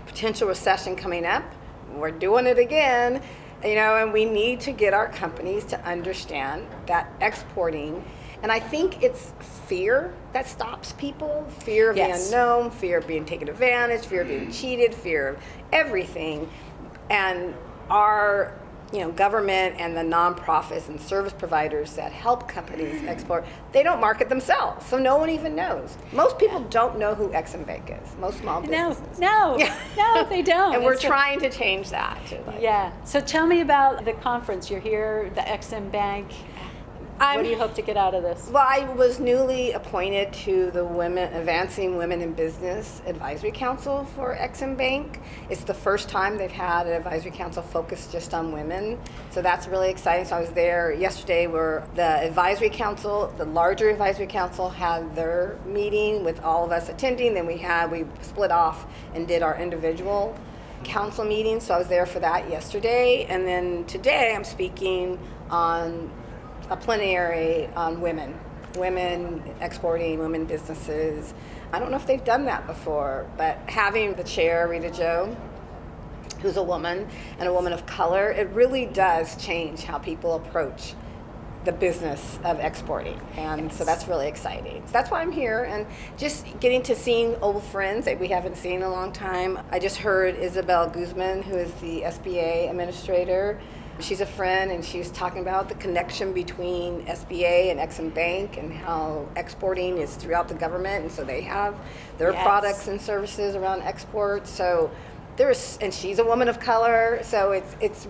Potential 0.08 0.48
recession 0.48 0.96
coming 0.96 1.26
up, 1.26 1.44
we're 1.94 2.10
doing 2.12 2.48
it 2.48 2.58
again, 2.58 3.22
you 3.64 3.76
know, 3.76 3.98
and 3.98 4.12
we 4.12 4.26
need 4.26 4.60
to 4.62 4.72
get 4.72 4.94
our 4.94 5.08
companies 5.10 5.66
to 5.66 5.80
understand 5.86 6.66
that 6.88 7.12
exporting 7.22 8.04
And 8.44 8.52
I 8.52 8.60
think 8.60 9.04
it's 9.04 9.34
fear 9.68 10.14
that 10.34 10.48
stops 10.48 10.94
people 10.94 11.48
fear 11.60 11.92
of 11.92 11.98
Yes. 11.98 12.30
the 12.30 12.36
unknown, 12.36 12.72
fear 12.72 12.98
of 12.98 13.08
being 13.08 13.26
taken 13.26 13.48
advantage, 13.48 14.06
fear 14.06 14.22
of 14.22 14.28
being 14.28 14.48
mm. 14.48 14.54
cheated, 14.60 14.96
fear 14.96 15.30
of 15.30 15.38
everything. 15.72 16.50
And 17.10 17.54
our 17.90 18.54
you 18.92 19.00
know, 19.00 19.12
government 19.12 19.76
and 19.80 19.96
the 19.96 20.02
nonprofits 20.02 20.90
and 20.90 21.00
service 21.00 21.32
providers 21.32 21.94
that 21.96 22.12
help 22.12 22.48
companies 22.48 23.02
mm. 23.02 23.08
export, 23.08 23.46
they 23.72 23.84
don't 23.84 24.02
market 24.02 24.28
themselves, 24.28 24.86
so 24.86 24.98
no 24.98 25.18
one 25.18 25.30
even 25.30 25.56
knows. 25.56 25.98
Most 26.12 26.38
people 26.38 26.60
don't 26.66 27.00
know 27.00 27.16
who 27.16 27.30
Exim 27.30 27.66
Bank 27.66 27.90
is. 28.04 28.16
Most 28.18 28.40
small 28.40 28.60
businesses. 28.62 29.18
no, 29.20 29.58
Yeah. 29.58 29.74
no, 29.98 30.26
they 30.28 30.42
don't. 30.42 30.76
and 30.76 30.84
we're 30.84 30.94
It's 30.94 31.04
a- 31.06 31.08
trying 31.08 31.40
to 31.40 31.50
change 31.50 31.90
that. 31.92 32.20
Like, 32.46 32.62
Yeah. 32.62 32.92
So 33.06 33.22
tell 33.22 33.46
me 33.48 33.62
about 33.62 34.04
the 34.04 34.14
conference. 34.14 34.70
You're 34.70 34.82
here, 34.82 35.32
the 35.36 35.42
Exim 35.42 35.90
Bank. 35.90 36.28
What 37.22 37.28
I'm- 37.28 37.44
do 37.44 37.50
you 37.50 37.58
hope 37.58 37.76
to 37.76 37.82
get 37.82 37.98
out 37.98 38.16
of 38.16 38.24
this? 38.24 38.50
Well, 38.52 38.66
I 38.68 38.86
was 38.96 39.20
newly 39.20 39.74
appointed 39.74 40.34
to 40.46 40.72
the 40.72 40.84
Women 40.84 41.34
Advancing 41.34 41.96
Women 41.96 42.22
in 42.22 42.34
Business 42.34 43.02
Advisory 43.06 43.52
Council 43.52 44.06
for 44.16 44.36
Exim 44.36 44.76
Bank. 44.76 45.22
It's 45.50 45.64
the 45.64 45.74
first 45.74 46.10
time 46.10 46.38
they've 46.38 46.52
had 46.52 46.88
an 46.88 46.94
advisory 46.94 47.32
council 47.32 47.62
focused 47.62 48.12
just 48.12 48.34
on 48.34 48.52
women, 48.52 48.98
so 49.30 49.42
that's 49.42 49.68
really 49.68 49.90
exciting. 49.92 50.26
So 50.26 50.38
I 50.38 50.40
was 50.40 50.50
there 50.52 50.92
yesterday, 50.92 51.46
where 51.46 51.84
the 51.94 52.02
advisory 52.02 52.70
council, 52.70 53.32
the 53.38 53.46
larger 53.46 53.90
advisory 53.90 54.28
council, 54.28 54.70
had 54.70 55.16
their 55.16 55.58
meeting 55.66 56.24
with 56.24 56.44
all 56.44 56.66
of 56.66 56.72
us 56.72 56.90
attending. 56.90 57.36
Then 57.36 57.46
we 57.46 57.58
had 57.58 57.92
we 57.92 58.06
split 58.22 58.52
off 58.52 58.88
and 59.14 59.28
did 59.28 59.44
our 59.44 59.56
individual 59.58 60.36
council 60.84 61.24
meetings. 61.24 61.66
So 61.66 61.76
I 61.76 61.78
was 61.78 61.88
there 61.88 62.08
for 62.08 62.20
that 62.20 62.50
yesterday, 62.50 63.26
and 63.30 63.46
then 63.46 63.86
today 63.86 64.34
I'm 64.36 64.44
speaking 64.44 65.20
on 65.52 66.10
a 66.72 66.78
plenary 66.78 67.68
on 67.76 68.00
women, 68.00 68.34
women 68.78 69.44
exporting, 69.60 70.20
women 70.20 70.46
businesses. 70.46 71.34
I 71.74 71.80
don't 71.80 71.92
know 71.92 71.98
if 71.98 72.08
they've 72.08 72.24
done 72.24 72.46
that 72.46 72.66
before, 72.66 73.30
but 73.38 73.58
having 73.68 74.14
the 74.14 74.24
chair, 74.24 74.70
Reta 74.70 74.96
Jo, 74.96 75.36
who's 76.42 76.56
a 76.56 76.64
woman 76.64 77.10
and 77.40 77.50
a 77.50 77.54
woman 77.54 77.74
of 77.74 77.86
color, 77.86 78.32
it 78.32 78.48
really 78.50 78.86
does 78.86 79.36
change 79.36 79.84
how 79.84 79.98
people 79.98 80.36
approach 80.36 80.96
the 81.66 81.74
business 81.74 82.40
of 82.46 82.60
exporting. 82.62 83.20
And 83.36 83.72
so 83.72 83.84
that's 83.84 84.08
really 84.08 84.28
exciting. 84.28 84.82
So 84.86 84.94
that's 84.94 85.12
why 85.12 85.22
I'm 85.22 85.32
here 85.32 85.66
and 85.66 85.86
just 86.18 86.46
getting 86.62 86.82
to 86.84 86.96
seeing 86.96 87.36
old 87.42 87.64
friends 87.64 88.06
that 88.06 88.18
we 88.18 88.30
haven't 88.30 88.56
seen 88.56 88.78
in 88.78 88.84
a 88.84 88.90
long 88.90 89.12
time. 89.12 89.60
I 89.72 89.78
just 89.78 89.98
heard 89.98 90.38
Isabel 90.38 90.90
Guzman, 90.90 91.44
who 91.44 91.58
is 91.58 91.72
the 91.76 92.02
SBA 92.04 92.70
administrator. 92.70 93.60
She's 94.00 94.22
a 94.22 94.26
friend 94.26 94.72
and 94.72 94.84
she 94.84 94.98
was 94.98 95.12
talking 95.12 95.42
about 95.42 95.70
the 95.70 95.76
connection 95.76 96.34
between 96.34 97.06
SBA 97.06 97.70
and 97.72 97.80
Exim 97.80 98.14
Bank 98.14 98.58
and 98.58 98.74
how 98.74 99.28
exporting 99.36 99.98
is 100.00 100.16
throughout 100.16 100.48
the 100.48 100.56
government. 100.56 101.04
And 101.04 101.12
so 101.12 101.24
they 101.24 101.42
have 101.42 101.76
their 102.18 102.32
Yes. 102.32 102.44
products 102.44 102.88
and 102.88 103.00
services 103.00 103.56
around 103.56 103.82
export. 103.84 104.48
So 104.48 104.90
there's, 105.38 105.78
and 105.82 105.94
she's 105.94 106.20
a 106.20 106.24
woman 106.26 106.48
of 106.48 106.60
color. 106.60 107.20
So 107.24 107.52
it's, 107.52 107.76
it's, 107.80 108.08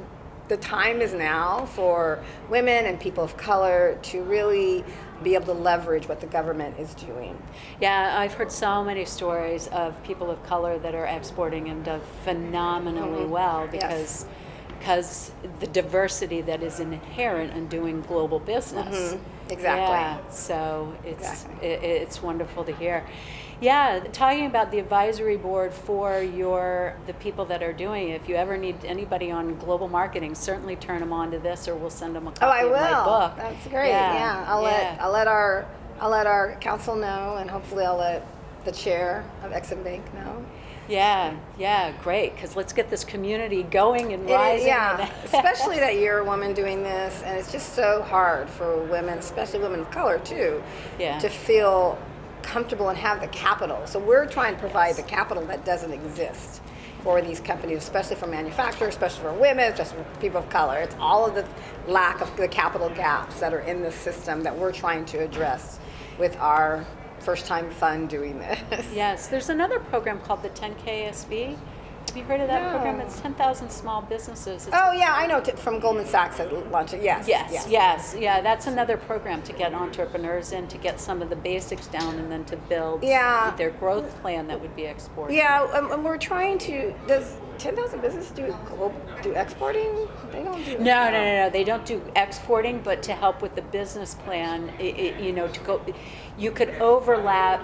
the 0.48 0.58
time 0.58 1.02
is 1.02 1.14
now 1.14 1.66
for 1.66 2.24
women 2.50 2.86
and 2.86 3.00
people 3.00 3.24
of 3.24 3.36
color 3.38 3.98
to 4.04 4.22
really 4.24 4.84
be 5.24 5.36
able 5.36 5.46
to 5.46 5.54
leverage 5.54 6.08
what 6.10 6.20
the 6.20 6.28
government 6.28 6.78
is 6.80 6.94
doing. 6.96 7.42
Yeah, 7.80 8.16
I've 8.18 8.34
heard 8.34 8.52
so 8.52 8.84
many 8.84 9.06
stories 9.06 9.68
of 9.68 10.02
people 10.04 10.30
of 10.32 10.42
color 10.44 10.80
that 10.80 10.96
are 10.96 11.06
exporting 11.06 11.70
and 11.70 11.84
do 11.86 12.00
phenomenally 12.24 13.26
well 13.26 13.68
Mm-hmm. 13.68 13.76
Yes. 13.76 14.26
Because 14.82 15.32
the 15.60 15.68
diversity 15.68 16.42
that 16.42 16.64
is 16.64 16.80
inherent 16.80 17.54
in 17.54 17.68
doing 17.68 18.02
global 18.02 18.40
business. 18.40 19.14
Mm-hmm. 19.14 19.52
Exactly. 19.52 19.62
Yeah, 19.96 20.30
so 20.32 20.96
it's 21.06 21.22
Exactly. 21.44 21.68
it, 21.68 21.84
it's 21.84 22.24
wonderful 22.24 22.64
to 22.64 22.74
hear. 22.76 23.06
Yeah, 23.60 24.00
talking 24.12 24.48
about 24.48 24.72
the 24.72 24.80
advisory 24.80 25.38
board 25.38 25.72
for 25.72 26.20
your 26.20 26.96
the 27.06 27.14
people 27.14 27.46
that 27.46 27.62
are 27.62 27.74
doing 27.74 28.10
it. 28.10 28.22
If 28.22 28.28
you 28.30 28.36
ever 28.36 28.58
need 28.58 28.84
anybody 28.84 29.30
on 29.30 29.56
global 29.60 29.88
marketing, 29.88 30.34
certainly 30.34 30.76
turn 30.78 31.00
them 31.00 31.14
on 31.14 31.30
to 31.30 31.38
this, 31.38 31.68
or 31.68 31.76
we'll 31.76 31.92
send 31.92 32.16
them 32.16 32.28
a 32.28 32.32
copy 32.32 32.44
Oh, 32.46 32.50
I 32.50 32.62
of 32.64 32.72
will. 32.72 32.80
my 32.80 33.28
book. 33.28 33.38
That's 33.38 33.68
great. 33.68 33.90
Yeah, 33.90 34.46
I'll 34.48 34.64
let 34.64 35.00
I'll 35.00 35.12
let 35.12 35.28
our 35.28 35.68
I'll 36.00 36.10
let 36.10 36.26
our 36.26 36.56
council 36.56 36.96
know, 36.96 37.36
and 37.38 37.52
hopefully 37.52 37.86
I'll 37.86 37.98
let 37.98 38.26
the 38.66 38.72
chair 38.72 39.24
of 39.44 39.52
Exim 39.52 39.84
Bank 39.84 40.12
know. 40.16 40.44
Yeah, 40.92 41.36
yeah, 41.58 41.94
great. 42.04 42.36
Because 42.36 42.56
let's 42.56 42.74
get 42.74 42.90
this 42.90 43.04
community 43.04 43.64
going 43.64 44.14
and 44.14 44.24
It 44.24 44.34
is- 44.34 44.38
rising. 44.38 44.68
yeah, 44.68 45.02
and- 45.02 45.12
especially 45.26 45.80
that 45.80 45.96
you're 45.98 46.20
a 46.20 46.26
woman 46.26 46.54
doing 46.54 46.84
this, 46.84 47.22
and 47.26 47.38
it's 47.40 47.52
just 47.52 47.74
so 47.74 48.02
hard 48.02 48.50
for 48.50 48.78
women, 48.84 49.18
especially 49.20 49.60
women 49.60 49.80
of 49.82 49.92
color 49.92 50.20
too, 50.20 50.62
Yeah. 51.00 51.18
to 51.20 51.30
feel 51.30 51.98
comfortable 52.44 52.90
and 52.90 52.98
have 52.98 53.22
the 53.22 53.28
capital. 53.28 53.80
So 53.86 54.00
we're 54.00 54.26
trying 54.26 54.56
to 54.56 54.60
provide 54.60 54.96
the 54.96 55.04
capital 55.04 55.46
that 55.46 55.64
doesn't 55.64 55.94
exist 55.94 56.62
for 57.04 57.22
these 57.22 57.40
companies, 57.40 57.80
especially 57.80 58.16
for 58.18 58.28
manufacturers, 58.28 58.90
especially 58.94 59.22
for 59.24 59.34
women, 59.34 59.72
especially 59.72 60.04
for 60.04 60.20
people 60.20 60.40
of 60.40 60.50
color. 60.50 60.78
It's 60.80 60.96
all 61.00 61.26
of 61.26 61.36
the 61.36 61.46
lack 61.88 62.22
of 62.22 62.36
the 62.38 62.48
capital 62.48 62.90
gaps 62.90 63.40
that 63.40 63.54
are 63.54 63.62
in 63.62 63.82
the 63.82 63.92
system 63.92 64.44
that 64.44 64.56
we're 64.58 64.72
trying 64.72 65.06
to 65.06 65.20
address 65.20 65.80
with 66.20 66.36
our 66.40 66.86
first 67.22 67.46
time 67.46 67.70
fun 67.70 68.08
doing 68.08 68.40
this. 68.40 68.86
yes, 68.94 69.28
there's 69.28 69.50
another 69.50 69.80
program 69.80 70.20
called 70.22 70.42
the 70.44 70.50
10KSB. 70.50 71.58
Have 72.08 72.18
you 72.18 72.24
heard 72.24 72.42
of 72.42 72.48
that 72.48 72.72
program? 72.72 73.00
It's 73.00 73.20
10,000 73.22 73.70
small 73.70 74.02
businesses. 74.02 74.68
It's 74.68 74.76
Oh 74.78 74.92
yeah, 74.92 75.14
I 75.16 75.28
know 75.28 75.40
t- 75.40 75.52
from 75.52 75.80
Goldman 75.80 76.06
Sachs 76.08 76.40
at 76.40 76.52
launched 76.72 76.96
it. 76.96 77.04
Yes. 77.04 77.26
Yes, 77.28 77.68
yes, 77.70 78.16
yeah. 78.20 78.42
That's 78.42 78.66
another 78.68 78.98
program 78.98 79.42
to 79.44 79.54
get 79.54 79.74
entrepreneurs 79.74 80.52
in 80.52 80.68
to 80.70 80.78
get 80.78 81.00
some 81.00 81.22
of 81.22 81.30
the 81.30 81.36
basics 81.38 81.88
down 81.88 82.16
and 82.18 82.30
then 82.32 82.44
to 82.46 82.58
build 82.58 83.04
Yeah. 83.04 83.54
their 83.56 83.70
growth 83.70 84.20
plan 84.22 84.48
that 84.48 84.60
would 84.60 84.76
be 84.76 84.86
exported. 84.86 85.36
Yeah, 85.36 85.62
um, 85.74 85.92
and 85.92 86.04
we're 86.04 86.18
trying 86.18 86.58
to. 86.60 86.94
Does 87.08 87.38
ten 87.62 87.76
thousand 87.76 88.02
businesses 88.02 88.32
do 88.32 88.48
global, 88.66 88.94
do 89.22 89.34
exporting? 89.34 90.08
They 90.32 90.44
don't 90.44 90.66
do. 90.66 90.78
No, 90.80 91.06
no, 91.06 91.12
no, 91.12 91.36
no. 91.44 91.50
They 91.50 91.64
don't 91.64 91.86
do 91.86 92.02
exporting, 92.16 92.82
but 92.84 93.04
to 93.04 93.14
help 93.14 93.42
with 93.42 93.56
the 93.56 93.62
business 93.62 94.16
plan, 94.16 94.72
i 94.80 94.84
i 94.84 95.22
you 95.22 95.32
know, 95.32 95.48
to 95.48 95.60
go, 95.62 95.82
you 96.38 96.52
could 96.52 96.70
overlap 96.82 97.62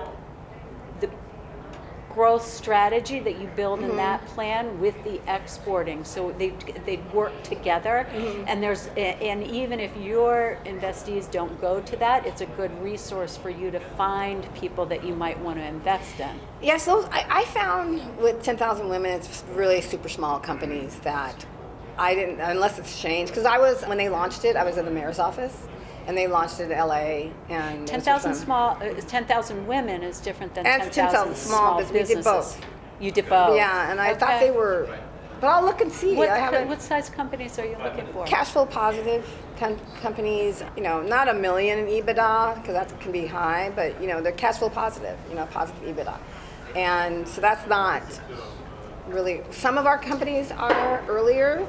growth 2.18 2.48
strategy 2.48 3.20
that 3.20 3.40
you 3.40 3.48
build 3.56 3.80
in 3.80 3.90
mm-hmm. 3.90 3.98
that 3.98 4.26
plan 4.26 4.80
with 4.80 4.96
the 5.04 5.22
exporting. 5.32 6.04
So 6.04 6.32
they 6.32 6.50
they 6.86 6.98
work 7.14 7.44
together, 7.44 8.08
mm-hmm. 8.10 8.46
and 8.48 8.62
there's 8.62 8.88
and 8.98 9.44
even 9.44 9.80
if 9.80 9.96
your 9.98 10.58
investees 10.66 11.30
don't 11.30 11.62
go 11.62 11.80
to 11.80 11.96
that, 11.98 12.26
it's 12.26 12.42
a 12.42 12.48
good 12.58 12.72
resource 12.82 13.38
for 13.38 13.52
you 13.52 13.70
to 13.70 13.80
find 13.80 14.52
people 14.56 14.88
that 14.88 15.06
you 15.06 15.16
might 15.16 15.40
want 15.40 15.60
to 15.60 15.64
invest 15.64 16.20
in. 16.20 16.36
Yes, 16.60 16.86
those 16.86 17.06
I, 17.12 17.26
I 17.30 17.46
found 17.46 18.18
with 18.18 18.42
ten 18.42 18.58
thousand 18.58 18.90
women, 18.90 19.12
it's 19.12 19.44
really 19.54 19.82
super 19.82 20.10
small 20.10 20.40
companies 20.40 20.96
that 21.02 21.46
I 22.00 22.16
didn't 22.16 22.40
unless 22.40 22.80
it's 22.80 23.00
changed. 23.00 23.32
Because 23.32 23.46
I 23.46 23.60
was 23.60 23.84
when 23.84 24.00
they 24.00 24.10
launched 24.10 24.44
it, 24.44 24.56
I 24.56 24.64
was 24.64 24.78
in 24.78 24.86
the 24.86 24.92
mayor's 24.92 25.20
office, 25.20 25.56
and 26.08 26.18
they 26.18 26.26
launched 26.28 26.60
it 26.60 26.66
in 26.66 26.72
L.A. 26.72 27.32
and 27.50 27.76
it 27.76 27.82
was 27.82 27.90
Ten 27.90 28.00
just 28.00 28.06
thousand 28.06 28.34
fun. 28.34 28.42
small, 28.46 28.70
uh, 28.82 28.94
ten 29.02 29.26
thousand 29.26 29.68
women 29.68 30.02
is 30.02 30.20
different 30.20 30.56
than 30.56 30.66
And 30.66 30.82
ten 30.84 30.92
10,000 30.92 31.12
thousand 31.20 31.36
small 31.36 31.58
small 31.60 31.80
bus- 31.82 31.92
we 31.92 32.00
did 32.00 32.08
businesses. 32.08 32.26
both. 32.56 32.66
You 33.00 33.12
did 33.12 33.30
both. 33.30 33.56
Yeah, 33.56 33.92
and 33.92 34.00
I 34.02 34.16
thought 34.16 34.40
they 34.40 34.50
were, 34.52 34.88
but 35.40 35.48
I'll 35.48 35.64
look 35.64 35.82
and 35.82 35.92
see. 35.92 36.16
What, 36.16 36.30
I 36.30 36.38
co- 36.40 36.46
haven't. 36.46 36.70
what 36.70 36.82
size 36.82 37.10
companies 37.10 37.60
are 37.60 37.66
you 37.66 37.78
looking 37.84 38.08
for? 38.14 38.26
cash 38.26 38.48
flow 38.48 38.66
positive 38.66 39.28
com- 39.60 39.78
companies, 40.02 40.64
you 40.76 40.82
know, 40.82 41.02
not 41.02 41.28
a 41.28 41.34
million 41.34 41.78
in 41.80 41.86
EBITDA 41.88 42.56
because 42.56 42.74
that 42.74 43.00
can 43.02 43.12
be 43.12 43.28
high, 43.28 43.72
but 43.76 44.02
you 44.02 44.08
know, 44.08 44.22
they're 44.22 44.32
cash 44.32 44.58
flow 44.58 44.70
positive, 44.70 45.18
you 45.30 45.36
know, 45.36 45.46
positive 45.48 45.84
EBITDA. 45.96 46.18
And 46.76 47.28
so 47.28 47.42
that's 47.42 47.68
not 47.68 48.02
really, 49.08 49.42
some 49.52 49.78
of 49.78 49.86
our 49.86 49.98
companies 49.98 50.52
are 50.52 51.02
earlier, 51.08 51.68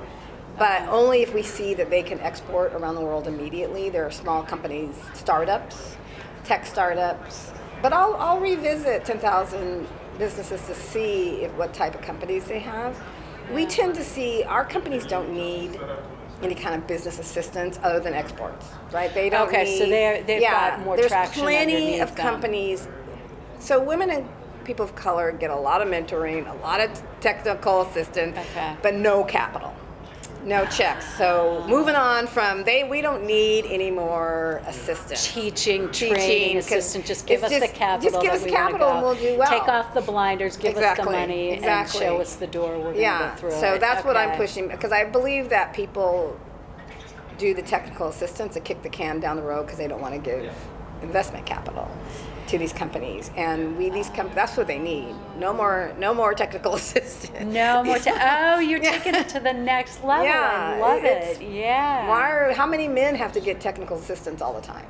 but 0.58 0.82
only 0.88 1.22
if 1.22 1.32
we 1.32 1.42
see 1.42 1.74
that 1.74 1.90
they 1.90 2.02
can 2.02 2.18
export 2.20 2.72
around 2.72 2.94
the 2.96 3.00
world 3.00 3.26
immediately. 3.28 3.88
There 3.90 4.04
are 4.04 4.10
small 4.10 4.42
companies, 4.42 4.94
startups, 5.14 5.96
tech 6.44 6.66
startups. 6.66 7.52
But 7.82 7.92
I'll, 7.92 8.14
I'll 8.16 8.40
revisit 8.40 9.04
10,000 9.04 9.86
businesses 10.18 10.60
to 10.66 10.74
see 10.74 11.42
if, 11.42 11.52
what 11.54 11.72
type 11.72 11.94
of 11.94 12.00
companies 12.00 12.44
they 12.46 12.58
have. 12.58 13.00
We 13.52 13.66
tend 13.66 13.94
to 13.94 14.04
see 14.04 14.42
our 14.44 14.64
companies 14.64 15.06
don't 15.06 15.32
need 15.32 15.78
any 16.42 16.54
kind 16.54 16.74
of 16.74 16.86
business 16.86 17.18
assistance 17.18 17.78
other 17.82 18.00
than 18.00 18.14
exports, 18.14 18.66
right? 18.92 19.12
They 19.14 19.28
don't 19.30 19.48
Okay, 19.48 19.64
need, 19.64 19.78
so 19.78 19.86
they're- 19.86 20.22
they've 20.22 20.40
yeah, 20.42 20.70
got 20.76 20.80
more 20.84 20.96
there's 20.96 21.08
traction 21.10 21.42
plenty 21.44 22.00
of 22.00 22.14
them. 22.14 22.26
companies. 22.26 22.88
So 23.60 23.80
women 23.82 24.10
and 24.10 24.28
people 24.64 24.84
of 24.84 24.94
color 24.94 25.32
get 25.32 25.50
a 25.50 25.56
lot 25.56 25.80
of 25.82 25.88
mentoring, 25.88 26.48
a 26.50 26.56
lot 26.62 26.80
of 26.80 26.90
technical 27.20 27.82
assistance, 27.82 28.36
Okay. 28.36 28.76
but 28.82 28.94
no 28.94 29.24
capital, 29.24 29.72
no 30.44 30.64
checks. 30.66 31.06
So 31.16 31.64
moving 31.68 31.94
on 31.94 32.26
from 32.26 32.64
they, 32.64 32.84
we 32.84 33.00
don't 33.00 33.24
need 33.26 33.66
any 33.66 33.90
more 33.90 34.62
assistance. 34.66 35.32
Teaching, 35.32 35.90
training, 35.90 36.58
assistant. 36.58 37.04
Just 37.04 37.26
give 37.26 37.42
it's 37.42 37.52
us 37.52 37.60
the 37.60 37.66
just- 37.66 37.74
capital. 37.74 38.10
just 38.10 38.22
give 38.22 38.32
that 38.32 38.40
us 38.40 38.44
we 38.44 38.52
wanna 38.52 38.64
capital 38.70 38.88
and 38.88 39.00
go. 39.00 39.06
we'll 39.06 39.16
do 39.16 39.38
well. 39.38 39.48
Take 39.50 39.68
off 39.68 39.94
the 39.94 40.00
blinders, 40.00 40.56
give 40.56 40.76
us 40.76 40.96
the 40.96 41.04
money, 41.04 41.50
exactly. 41.52 42.04
and 42.06 42.08
show 42.08 42.20
us 42.20 42.36
the 42.36 42.46
door. 42.46 42.78
We're 42.78 42.92
going 42.92 43.00
yeah, 43.00 43.18
to 43.18 43.42
go 43.42 43.50
through 43.50 43.60
so 43.60 43.74
it. 43.74 43.80
that's 43.80 44.04
what 44.04 44.16
I'm 44.16 44.36
pushing 44.36 44.68
because 44.68 44.92
I 44.92 45.04
believe 45.04 45.48
that 45.50 45.72
people 45.72 46.38
do 47.38 47.54
the 47.54 47.62
technical 47.62 48.08
assistance 48.08 48.56
and 48.56 48.64
kick 48.64 48.82
the 48.82 48.88
can 48.88 49.20
down 49.20 49.36
the 49.36 49.42
road 49.42 49.64
because 49.64 49.78
they 49.78 49.86
don't 49.86 50.00
want 50.00 50.14
to 50.14 50.20
give 50.20 50.52
investment 51.02 51.46
capital 51.46 51.88
to 52.48 52.58
these 52.58 52.72
companies, 52.72 53.30
and 53.36 53.76
we 53.76 53.90
these 53.90 54.08
com- 54.10 54.30
that's 54.34 54.56
what 54.56 54.66
they 54.66 54.78
need. 54.78 55.14
No 55.38 55.52
more, 55.52 55.92
no 55.98 56.12
more 56.12 56.34
technical 56.34 56.74
assistance. 56.80 57.52
No 57.52 57.82
more. 57.84 57.98
Te- 57.98 58.10
oh, 58.14 58.58
you're 58.58 58.80
taking 58.80 59.14
it 59.14 59.28
to 59.30 59.40
the 59.40 59.52
next 59.52 60.02
level. 60.04 60.24
Yeah, 60.26 60.74
I 60.76 60.80
love 60.80 61.04
it. 61.04 61.40
Yeah. 61.42 62.08
Why 62.08 62.30
are 62.30 62.52
how 62.52 62.66
many 62.66 62.88
men 62.88 63.14
have 63.14 63.32
to 63.32 63.40
get 63.40 63.60
technical 63.60 63.96
assistance 63.98 64.42
all 64.42 64.54
the 64.54 64.66
time? 64.66 64.86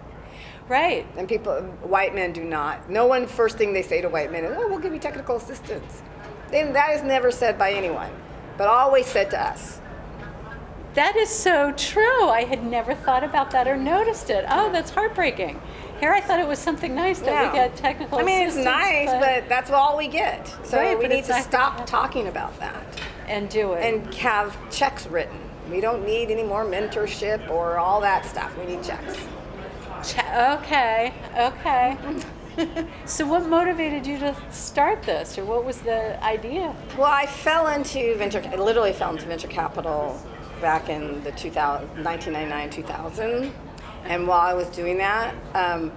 Right. 0.69 1.07
And 1.17 1.27
people, 1.27 1.62
white 1.83 2.15
men 2.15 2.33
do 2.33 2.45
not. 2.45 2.91
No 2.91 3.07
one 3.07 3.27
first 3.27 3.57
thing 3.57 3.73
they 3.73 3.83
say 3.83 4.00
to 4.03 4.09
white 4.09 4.31
men 4.31 4.45
is, 4.45 4.57
"Oh, 4.57 4.69
we'll 4.69 4.79
give 4.79 4.93
you 4.93 4.99
technical 5.00 5.37
assistance." 5.37 6.03
Then 6.50 6.73
that 6.73 6.91
is 6.93 7.03
never 7.03 7.31
said 7.31 7.59
by 7.59 7.73
anyone, 7.73 8.11
but 8.57 8.69
always 8.69 9.07
said 9.07 9.31
to 9.31 9.41
us. 9.41 9.81
That 10.95 11.17
is 11.17 11.29
so 11.29 11.73
true. 11.73 12.29
I 12.29 12.45
had 12.45 12.65
never 12.65 12.95
thought 12.95 13.23
about 13.23 13.50
that 13.53 13.69
or 13.69 13.77
noticed 13.77 14.31
it. 14.31 14.45
Oh, 14.49 14.73
that's 14.73 14.91
heartbreaking. 14.91 15.61
Here 16.00 16.12
I 16.12 16.21
thought 16.21 16.38
it 16.38 16.47
was 16.47 16.59
something 16.59 16.95
nice 16.95 17.19
that 17.21 17.26
No. 17.45 17.50
we 17.50 17.57
get 17.59 17.76
technical 17.76 18.19
I 18.19 18.23
mean, 18.23 18.47
it's 18.47 18.57
nice, 18.57 19.11
but, 19.11 19.49
that's 19.49 19.71
all 19.71 19.97
we 19.97 20.07
get. 20.09 20.47
So 20.64 20.78
Right, 20.78 20.99
we 20.99 21.09
need 21.09 21.25
to 21.25 21.43
stop 21.43 21.87
talking 21.87 22.28
about 22.28 22.59
that 22.61 22.83
and 23.26 23.49
do 23.49 23.73
it. 23.73 23.85
and 23.85 24.14
have 24.14 24.57
checks 24.71 25.07
written. 25.09 25.38
We 25.71 25.81
don't 25.81 26.07
need 26.07 26.31
any 26.31 26.45
more 26.45 26.64
mentorship 26.64 27.50
or 27.50 27.78
all 27.78 28.00
that 28.00 28.25
stuff. 28.25 28.57
We 28.59 28.67
need 28.67 28.83
checks. 28.85 29.17
Ch- 30.05 30.19
okay, 30.19 31.12
okay. 31.37 31.97
so 33.05 33.26
what 33.26 33.47
motivated 33.47 34.07
you 34.07 34.19
to 34.19 34.35
start 34.50 35.02
this 35.02 35.37
or 35.37 35.45
what 35.45 35.64
was 35.64 35.78
the 35.78 36.23
idea? 36.25 36.75
Well, 36.97 37.07
I 37.11 37.26
fell 37.26 37.67
into 37.69 38.17
venture. 38.17 38.43
I 38.50 38.57
literally 38.57 38.93
fell 38.93 39.11
into 39.11 39.26
venture 39.26 39.49
capital 39.49 40.21
back 40.61 40.88
in 40.88 41.23
the 41.25 41.33
2000, 41.33 41.88
1999, 42.05 42.71
2000. 42.71 43.52
And 44.05 44.26
while 44.26 44.40
I 44.40 44.55
was 44.55 44.69
doing 44.69 44.99
that, 44.99 45.35
um, 45.55 45.93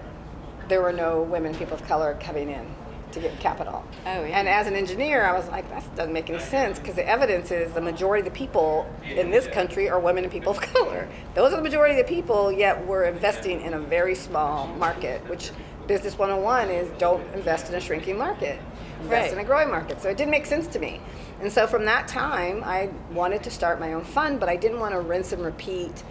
there 0.68 0.82
were 0.82 0.94
no 0.94 1.22
women, 1.22 1.54
people 1.56 1.74
of 1.76 1.84
color 1.88 2.18
coming 2.20 2.50
in 2.50 2.66
to 3.12 3.20
get 3.20 3.38
capital. 3.42 3.84
Oh, 4.06 4.24
yeah. 4.24 4.40
And 4.40 4.48
as 4.48 4.68
an 4.68 4.76
engineer, 4.76 5.26
I 5.26 5.34
was 5.38 5.48
like, 5.50 5.70
that 5.70 5.84
doesn't 5.98 6.14
make 6.14 6.30
any 6.30 6.40
sense 6.40 6.80
because 6.80 6.96
the 6.96 7.06
evidence 7.06 7.52
is 7.52 7.74
the 7.74 7.82
majority 7.82 8.26
of 8.26 8.34
the 8.34 8.38
people 8.38 8.90
in 9.04 9.32
this 9.32 9.48
country 9.48 9.90
are 9.90 10.00
women 10.00 10.24
and 10.24 10.32
people 10.32 10.52
of 10.54 10.62
color. 10.74 11.10
Those 11.34 11.52
are 11.52 11.58
the 11.58 11.62
majority 11.62 12.00
of 12.00 12.08
the 12.08 12.14
people, 12.14 12.52
yet 12.54 12.86
we're 12.88 13.04
investing 13.06 13.62
in 13.62 13.74
a 13.74 13.80
very 13.80 14.16
small 14.16 14.68
market, 14.68 15.28
which 15.30 15.52
Business 15.88 16.18
101 16.18 16.70
is 16.70 16.90
don't 17.00 17.22
invest 17.34 17.68
in 17.68 17.76
a 17.76 17.82
shrinking 17.82 18.18
market, 18.18 18.62
invest 19.02 19.24
Right. 19.24 19.34
in 19.34 19.40
a 19.40 19.44
growing 19.44 19.70
market. 19.70 20.02
So 20.02 20.10
it 20.10 20.16
didn't 20.16 20.32
make 20.32 20.46
sense 20.46 20.68
to 20.68 20.80
me. 20.80 21.02
And 21.42 21.52
so 21.52 21.68
from 21.68 21.84
that 21.86 22.08
time, 22.08 22.64
I 22.64 22.90
wanted 23.12 23.44
to 23.44 23.50
start 23.50 23.78
my 23.80 23.92
own 23.92 24.06
fund, 24.06 24.40
but 24.40 24.48
I 24.48 24.56
didn't 24.56 24.80
want 24.80 24.94
to 24.94 25.02
rinse 25.02 25.34
and 25.34 25.44
repeat 25.44 26.04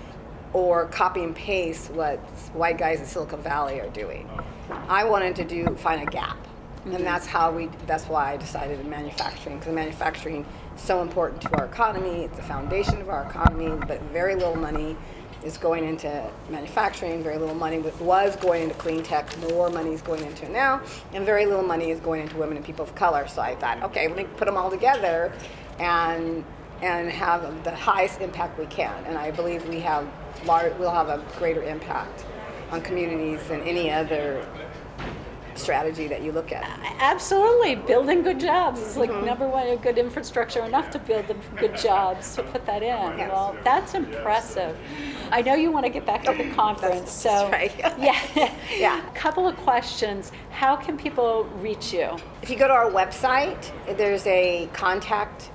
or 0.53 0.87
copy 0.87 1.23
and 1.23 1.35
paste 1.35 1.91
what 1.91 2.19
white 2.55 2.79
guys 2.79 3.01
in 3.01 3.07
Silicon 3.07 3.41
Valley 3.43 3.81
are 3.81 3.91
doing. 3.91 4.29
Oh. 4.33 4.85
I 4.89 5.05
wanted 5.05 5.37
to 5.37 5.45
do 5.45 5.75
find 5.77 6.07
a 6.07 6.11
gap. 6.11 6.37
And 6.85 6.95
mm-hmm. 6.95 7.05
that's 7.05 7.27
how 7.27 7.53
we 7.53 7.69
that's 7.87 8.07
why 8.07 8.33
I 8.33 8.37
decided 8.37 8.81
in 8.81 8.89
manufacturing 8.89 9.59
because 9.59 9.75
manufacturing 9.75 10.47
is 10.75 10.81
so 10.81 11.03
important 11.03 11.43
to 11.43 11.59
our 11.59 11.67
economy. 11.67 12.25
It's 12.25 12.37
the 12.37 12.43
foundation 12.43 13.01
of 13.01 13.11
our 13.11 13.25
economy, 13.27 13.79
but 13.87 14.01
very 14.05 14.35
little 14.35 14.57
money 14.57 14.97
is 15.45 15.59
going 15.59 15.85
into 15.85 16.31
manufacturing. 16.49 17.23
Very 17.23 17.37
little 17.37 17.55
money 17.55 17.79
was 18.01 18.37
going 18.37 18.63
into 18.63 18.75
clean 18.77 19.03
tech. 19.03 19.27
More 19.51 19.69
money 19.69 19.93
is 19.93 20.01
going 20.01 20.25
into 20.25 20.47
it 20.47 20.53
now, 20.53 20.81
and 21.13 21.25
very 21.25 21.45
little 21.45 21.63
money 21.63 21.91
is 21.91 22.01
going 22.01 22.23
into 22.23 22.37
women 22.37 22.57
and 22.57 22.65
people 22.65 22.85
of 22.85 22.95
color. 22.95 23.29
So 23.29 23.43
I 23.43 23.57
thought, 23.57 23.83
okay, 23.83 24.09
let 24.09 24.17
me 24.17 24.25
put 24.37 24.47
them 24.47 24.57
all 24.57 24.71
together, 24.71 25.33
and 25.79 26.45
and 26.83 27.11
have 27.11 27.63
the 27.63 27.75
highest 27.75 28.21
impact 28.21 28.59
we 28.59 28.67
can. 28.67 29.05
And 29.05 29.19
I 29.19 29.31
believe 29.31 29.69
we 29.69 29.81
have 29.81 30.09
lar- 30.45 30.73
we'll 30.79 30.91
have 30.91 31.09
a 31.09 31.25
greater 31.39 31.63
impact 31.63 32.25
on 32.71 32.81
communities 32.81 33.43
than 33.49 33.61
any 33.63 33.91
other 33.91 34.47
strategy 35.61 36.09
that 36.09 36.23
you 36.23 36.33
look 36.33 36.53
at. 36.53 36.81
Absolutely, 37.01 37.77
building 37.77 38.23
good 38.23 38.41
jobs 38.41 38.81
is 38.81 38.97
like 38.97 39.11
mm-hmm. 39.11 39.27
number 39.27 39.47
one. 39.47 39.67
A 39.69 39.77
good 39.77 39.99
infrastructure 39.99 40.65
enough 40.65 40.91
to 40.91 40.99
build 40.99 41.27
the 41.29 41.37
good 41.57 41.77
jobs 41.77 42.35
to 42.37 42.43
put 42.43 42.65
that 42.67 42.83
in. 42.83 43.19
Yes. 43.19 43.31
Well, 43.31 43.57
that's 43.63 43.95
impressive. 43.95 44.77
I 45.31 45.43
know 45.43 45.55
you 45.55 45.71
want 45.71 45.87
to 45.87 45.91
get 45.91 46.07
back 46.07 46.25
to 46.25 46.33
the 46.33 46.51
conference, 46.51 47.13
so 47.13 47.49
right. 47.51 47.73
yeah, 47.99 48.53
Yeah. 48.77 49.07
A 49.07 49.13
couple 49.15 49.47
of 49.47 49.57
questions. 49.59 50.33
How 50.51 50.77
can 50.77 50.97
people 50.97 51.45
reach 51.61 51.93
you? 51.93 52.17
If 52.43 52.51
you 52.51 52.57
go 52.57 52.67
to 52.67 52.75
our 52.75 52.91
website, 52.91 53.71
there's 53.97 54.27
a 54.27 54.69
contact 54.73 55.51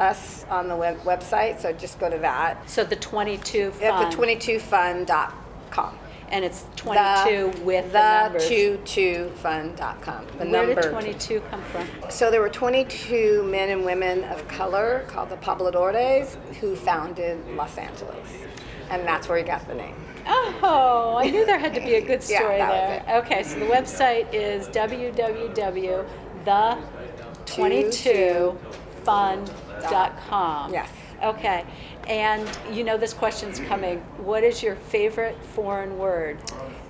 us 0.00 0.44
on 0.50 0.66
the 0.68 0.74
web- 0.76 1.00
website, 1.02 1.60
so 1.60 1.72
just 1.72 1.98
go 2.00 2.08
to 2.10 2.18
that. 2.18 2.68
So 2.68 2.82
the 2.84 2.96
22 2.96 3.72
At 3.82 3.90
fund, 3.92 4.12
the 4.12 4.16
22fund.com. 4.16 5.98
and 6.30 6.44
it's 6.44 6.64
22 6.76 7.62
with 7.62 7.92
the, 7.92 8.22
numbers. 8.22 8.48
22fund.com. 8.48 10.26
The 10.38 10.44
Where 10.46 10.46
number. 10.46 10.80
did 10.82 10.90
22 10.90 11.40
come 11.50 11.62
from? 11.64 11.86
So 12.08 12.30
there 12.30 12.40
were 12.40 12.48
22 12.48 13.42
men 13.44 13.68
and 13.70 13.84
women 13.84 14.24
of 14.24 14.46
color 14.48 15.04
called 15.08 15.28
the 15.28 15.36
Pobladores 15.36 16.34
who 16.56 16.74
founded 16.76 17.38
Los 17.50 17.76
Angeles. 17.76 18.28
And 18.90 19.06
that's 19.06 19.28
where 19.28 19.38
he 19.38 19.44
got 19.44 19.66
the 19.68 19.74
name. 19.74 19.94
Oh, 20.26 21.16
I 21.18 21.30
knew 21.30 21.44
there 21.46 21.58
had 21.58 21.74
to 21.74 21.80
be 21.80 21.94
a 21.94 22.00
good 22.00 22.22
Yeah, 22.28 22.38
story 22.38 22.58
that 22.58 22.68
was 22.70 23.06
there. 23.06 23.18
Okay, 23.22 23.42
so 23.42 23.58
the 23.58 23.66
website 23.66 24.32
is 24.32 24.68
www.the22fund.com. 29.04 30.72
Yes. 30.72 30.88
Okay, 31.22 31.64
and 32.08 32.48
you 32.72 32.82
know 32.82 32.96
this 32.96 33.12
question's 33.12 33.60
coming. 33.60 33.98
What 34.24 34.42
is 34.42 34.62
your 34.62 34.74
favorite 34.76 35.36
foreign 35.54 35.98
word? 35.98 36.38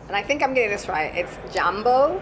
And 0.06 0.16
I 0.16 0.22
think 0.22 0.42
I'm 0.42 0.54
getting 0.54 0.70
this 0.70 0.88
right. 0.88 1.12
It's 1.16 1.36
Jambo, 1.52 2.18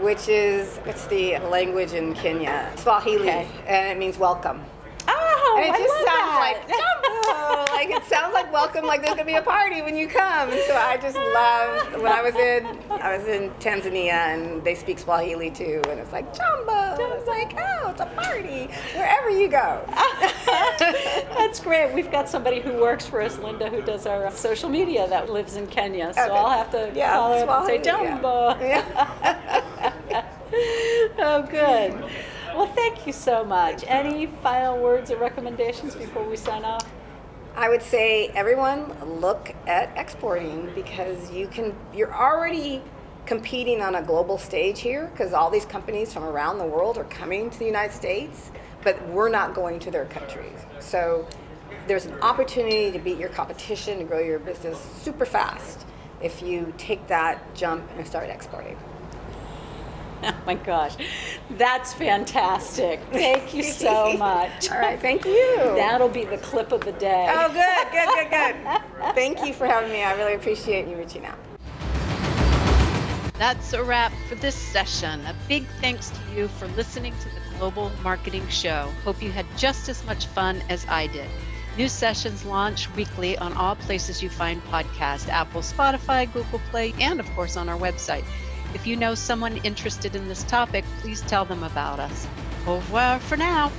which 0.00 0.28
is 0.28 0.80
it's 0.86 1.06
the 1.08 1.38
language 1.38 1.92
in 1.92 2.14
Kenya, 2.14 2.72
Swahili, 2.76 3.28
Okay. 3.28 3.46
and 3.66 3.86
it 3.88 3.98
means 3.98 4.16
welcome. 4.18 4.62
Oh, 5.56 5.58
And 5.58 5.64
it 5.66 5.72
I 5.74 5.78
just 5.78 5.94
sounds 5.94 6.04
that. 6.06 6.38
like 6.46 6.68
Jambo. 6.68 7.72
like 7.72 7.90
it 7.90 8.04
sounds 8.08 8.34
like 8.34 8.52
welcome, 8.52 8.84
like 8.84 9.00
there's 9.00 9.14
gonna 9.14 9.24
be 9.24 9.34
a 9.36 9.42
party 9.42 9.80
when 9.82 9.96
you 9.96 10.06
come. 10.06 10.50
And 10.50 10.60
so 10.66 10.76
I 10.76 10.96
just 10.98 11.16
love 11.16 12.02
when 12.02 12.12
I 12.12 12.22
was 12.22 12.34
in 12.34 12.66
I 13.02 13.16
was 13.16 13.26
in 13.26 13.50
Tanzania 13.60 14.12
and 14.12 14.62
they 14.64 14.74
speak 14.74 14.98
Swahili 14.98 15.50
too, 15.50 15.80
and 15.88 15.98
it's 16.00 16.12
like 16.12 16.34
Jambo. 16.36 16.72
And 17.02 17.12
it's 17.14 17.26
like 17.28 17.54
oh, 17.58 17.90
it's 17.90 18.00
a 18.00 18.06
party 18.06 18.68
wherever 18.94 19.30
you 19.30 19.48
go. 19.48 19.82
That's 20.46 21.60
great. 21.60 21.94
We've 21.94 22.10
got 22.10 22.28
somebody 22.28 22.60
who 22.60 22.72
works 22.80 23.06
for 23.06 23.20
us, 23.22 23.38
Linda, 23.38 23.68
who 23.70 23.80
does 23.82 24.06
our 24.06 24.30
social 24.32 24.68
media 24.68 25.08
that 25.08 25.30
lives 25.30 25.56
in 25.56 25.66
Kenya. 25.66 26.12
So 26.14 26.22
Okay. 26.22 26.32
I'll 26.34 26.50
have 26.50 26.70
to 26.72 26.90
Yeah, 26.94 27.12
call 27.14 27.32
her 27.38 27.48
up 27.50 27.58
and 27.60 27.66
say, 27.66 27.82
Swahili, 27.82 28.04
yeah. 28.04 28.12
Jumbo. 28.14 28.58
Yeah. 28.60 30.22
oh, 31.18 31.42
good. 31.42 32.04
Well, 32.56 32.68
thank 32.68 33.06
you 33.06 33.12
so 33.12 33.44
much. 33.44 33.84
Any 33.86 34.28
final 34.42 34.78
words 34.78 35.10
or 35.10 35.18
recommendations 35.18 35.94
before 35.94 36.26
we 36.26 36.36
sign 36.36 36.64
off? 36.64 36.90
I 37.54 37.68
would 37.68 37.82
say 37.82 38.28
everyone 38.28 38.96
look 39.20 39.54
at 39.66 39.94
exporting 39.94 40.72
because 40.74 41.30
you 41.30 41.48
can 41.48 41.76
you're 41.92 42.14
already 42.14 42.80
competing 43.26 43.82
on 43.82 43.96
a 43.96 44.02
global 44.02 44.38
stage 44.38 44.80
here 44.80 45.10
because 45.12 45.34
all 45.34 45.50
these 45.50 45.66
companies 45.66 46.14
from 46.14 46.24
around 46.24 46.56
the 46.56 46.64
world 46.64 46.96
are 46.96 47.04
coming 47.04 47.50
to 47.50 47.58
the 47.58 47.66
United 47.66 47.92
States, 47.94 48.50
but 48.82 49.06
we're 49.08 49.28
not 49.28 49.52
going 49.52 49.78
to 49.80 49.90
their 49.90 50.06
countries. 50.06 50.58
So 50.80 51.28
there's 51.86 52.06
an 52.06 52.18
opportunity 52.20 52.90
to 52.90 52.98
beat 52.98 53.18
your 53.18 53.28
competition 53.28 53.98
and 53.98 54.08
grow 54.08 54.20
your 54.20 54.38
business 54.38 54.78
super 55.02 55.26
fast 55.26 55.84
if 56.22 56.40
you 56.40 56.72
take 56.78 57.06
that 57.08 57.54
jump 57.54 57.84
and 57.98 58.06
start 58.06 58.30
exporting. 58.30 58.78
Oh 60.26 60.34
my 60.46 60.54
gosh, 60.54 60.96
that's 61.50 61.94
fantastic. 61.94 63.00
Thank 63.12 63.54
you 63.54 63.62
so 63.62 64.12
much. 64.18 64.70
All 64.70 64.78
right, 64.78 65.00
thank 65.00 65.24
you. 65.24 65.56
That'll 65.76 66.08
be 66.08 66.24
the 66.24 66.38
clip 66.38 66.72
of 66.72 66.84
the 66.84 66.92
day. 66.92 67.26
Oh, 67.30 67.48
good, 67.48 67.92
good, 67.92 68.30
good, 68.30 68.30
good. 68.30 69.14
Thank 69.14 69.44
you 69.46 69.52
for 69.52 69.66
having 69.66 69.92
me. 69.92 70.02
I 70.02 70.14
really 70.14 70.34
appreciate 70.34 70.88
you 70.88 70.96
reaching 70.96 71.24
out. 71.24 71.38
That's 73.38 73.72
a 73.74 73.84
wrap 73.84 74.12
for 74.28 74.34
this 74.36 74.54
session. 74.54 75.20
A 75.26 75.34
big 75.46 75.66
thanks 75.80 76.10
to 76.10 76.18
you 76.34 76.48
for 76.48 76.66
listening 76.68 77.12
to 77.20 77.24
the 77.28 77.58
Global 77.58 77.92
Marketing 78.02 78.46
Show. 78.48 78.90
Hope 79.04 79.22
you 79.22 79.30
had 79.30 79.46
just 79.56 79.88
as 79.90 80.04
much 80.06 80.26
fun 80.26 80.62
as 80.70 80.86
I 80.88 81.06
did. 81.08 81.28
New 81.76 81.88
sessions 81.88 82.42
launch 82.46 82.90
weekly 82.94 83.36
on 83.36 83.52
all 83.52 83.76
places 83.76 84.22
you 84.22 84.30
find 84.30 84.64
podcasts 84.64 85.28
Apple, 85.28 85.60
Spotify, 85.60 86.32
Google 86.32 86.60
Play, 86.70 86.94
and 86.98 87.20
of 87.20 87.30
course 87.34 87.58
on 87.58 87.68
our 87.68 87.78
website. 87.78 88.24
If 88.76 88.86
you 88.86 88.94
know 88.94 89.14
someone 89.14 89.56
interested 89.64 90.14
in 90.14 90.28
this 90.28 90.42
topic, 90.42 90.84
please 91.00 91.22
tell 91.22 91.46
them 91.46 91.64
about 91.64 91.98
us. 91.98 92.26
Au 92.66 92.74
revoir 92.74 93.18
for 93.20 93.38
now. 93.38 93.72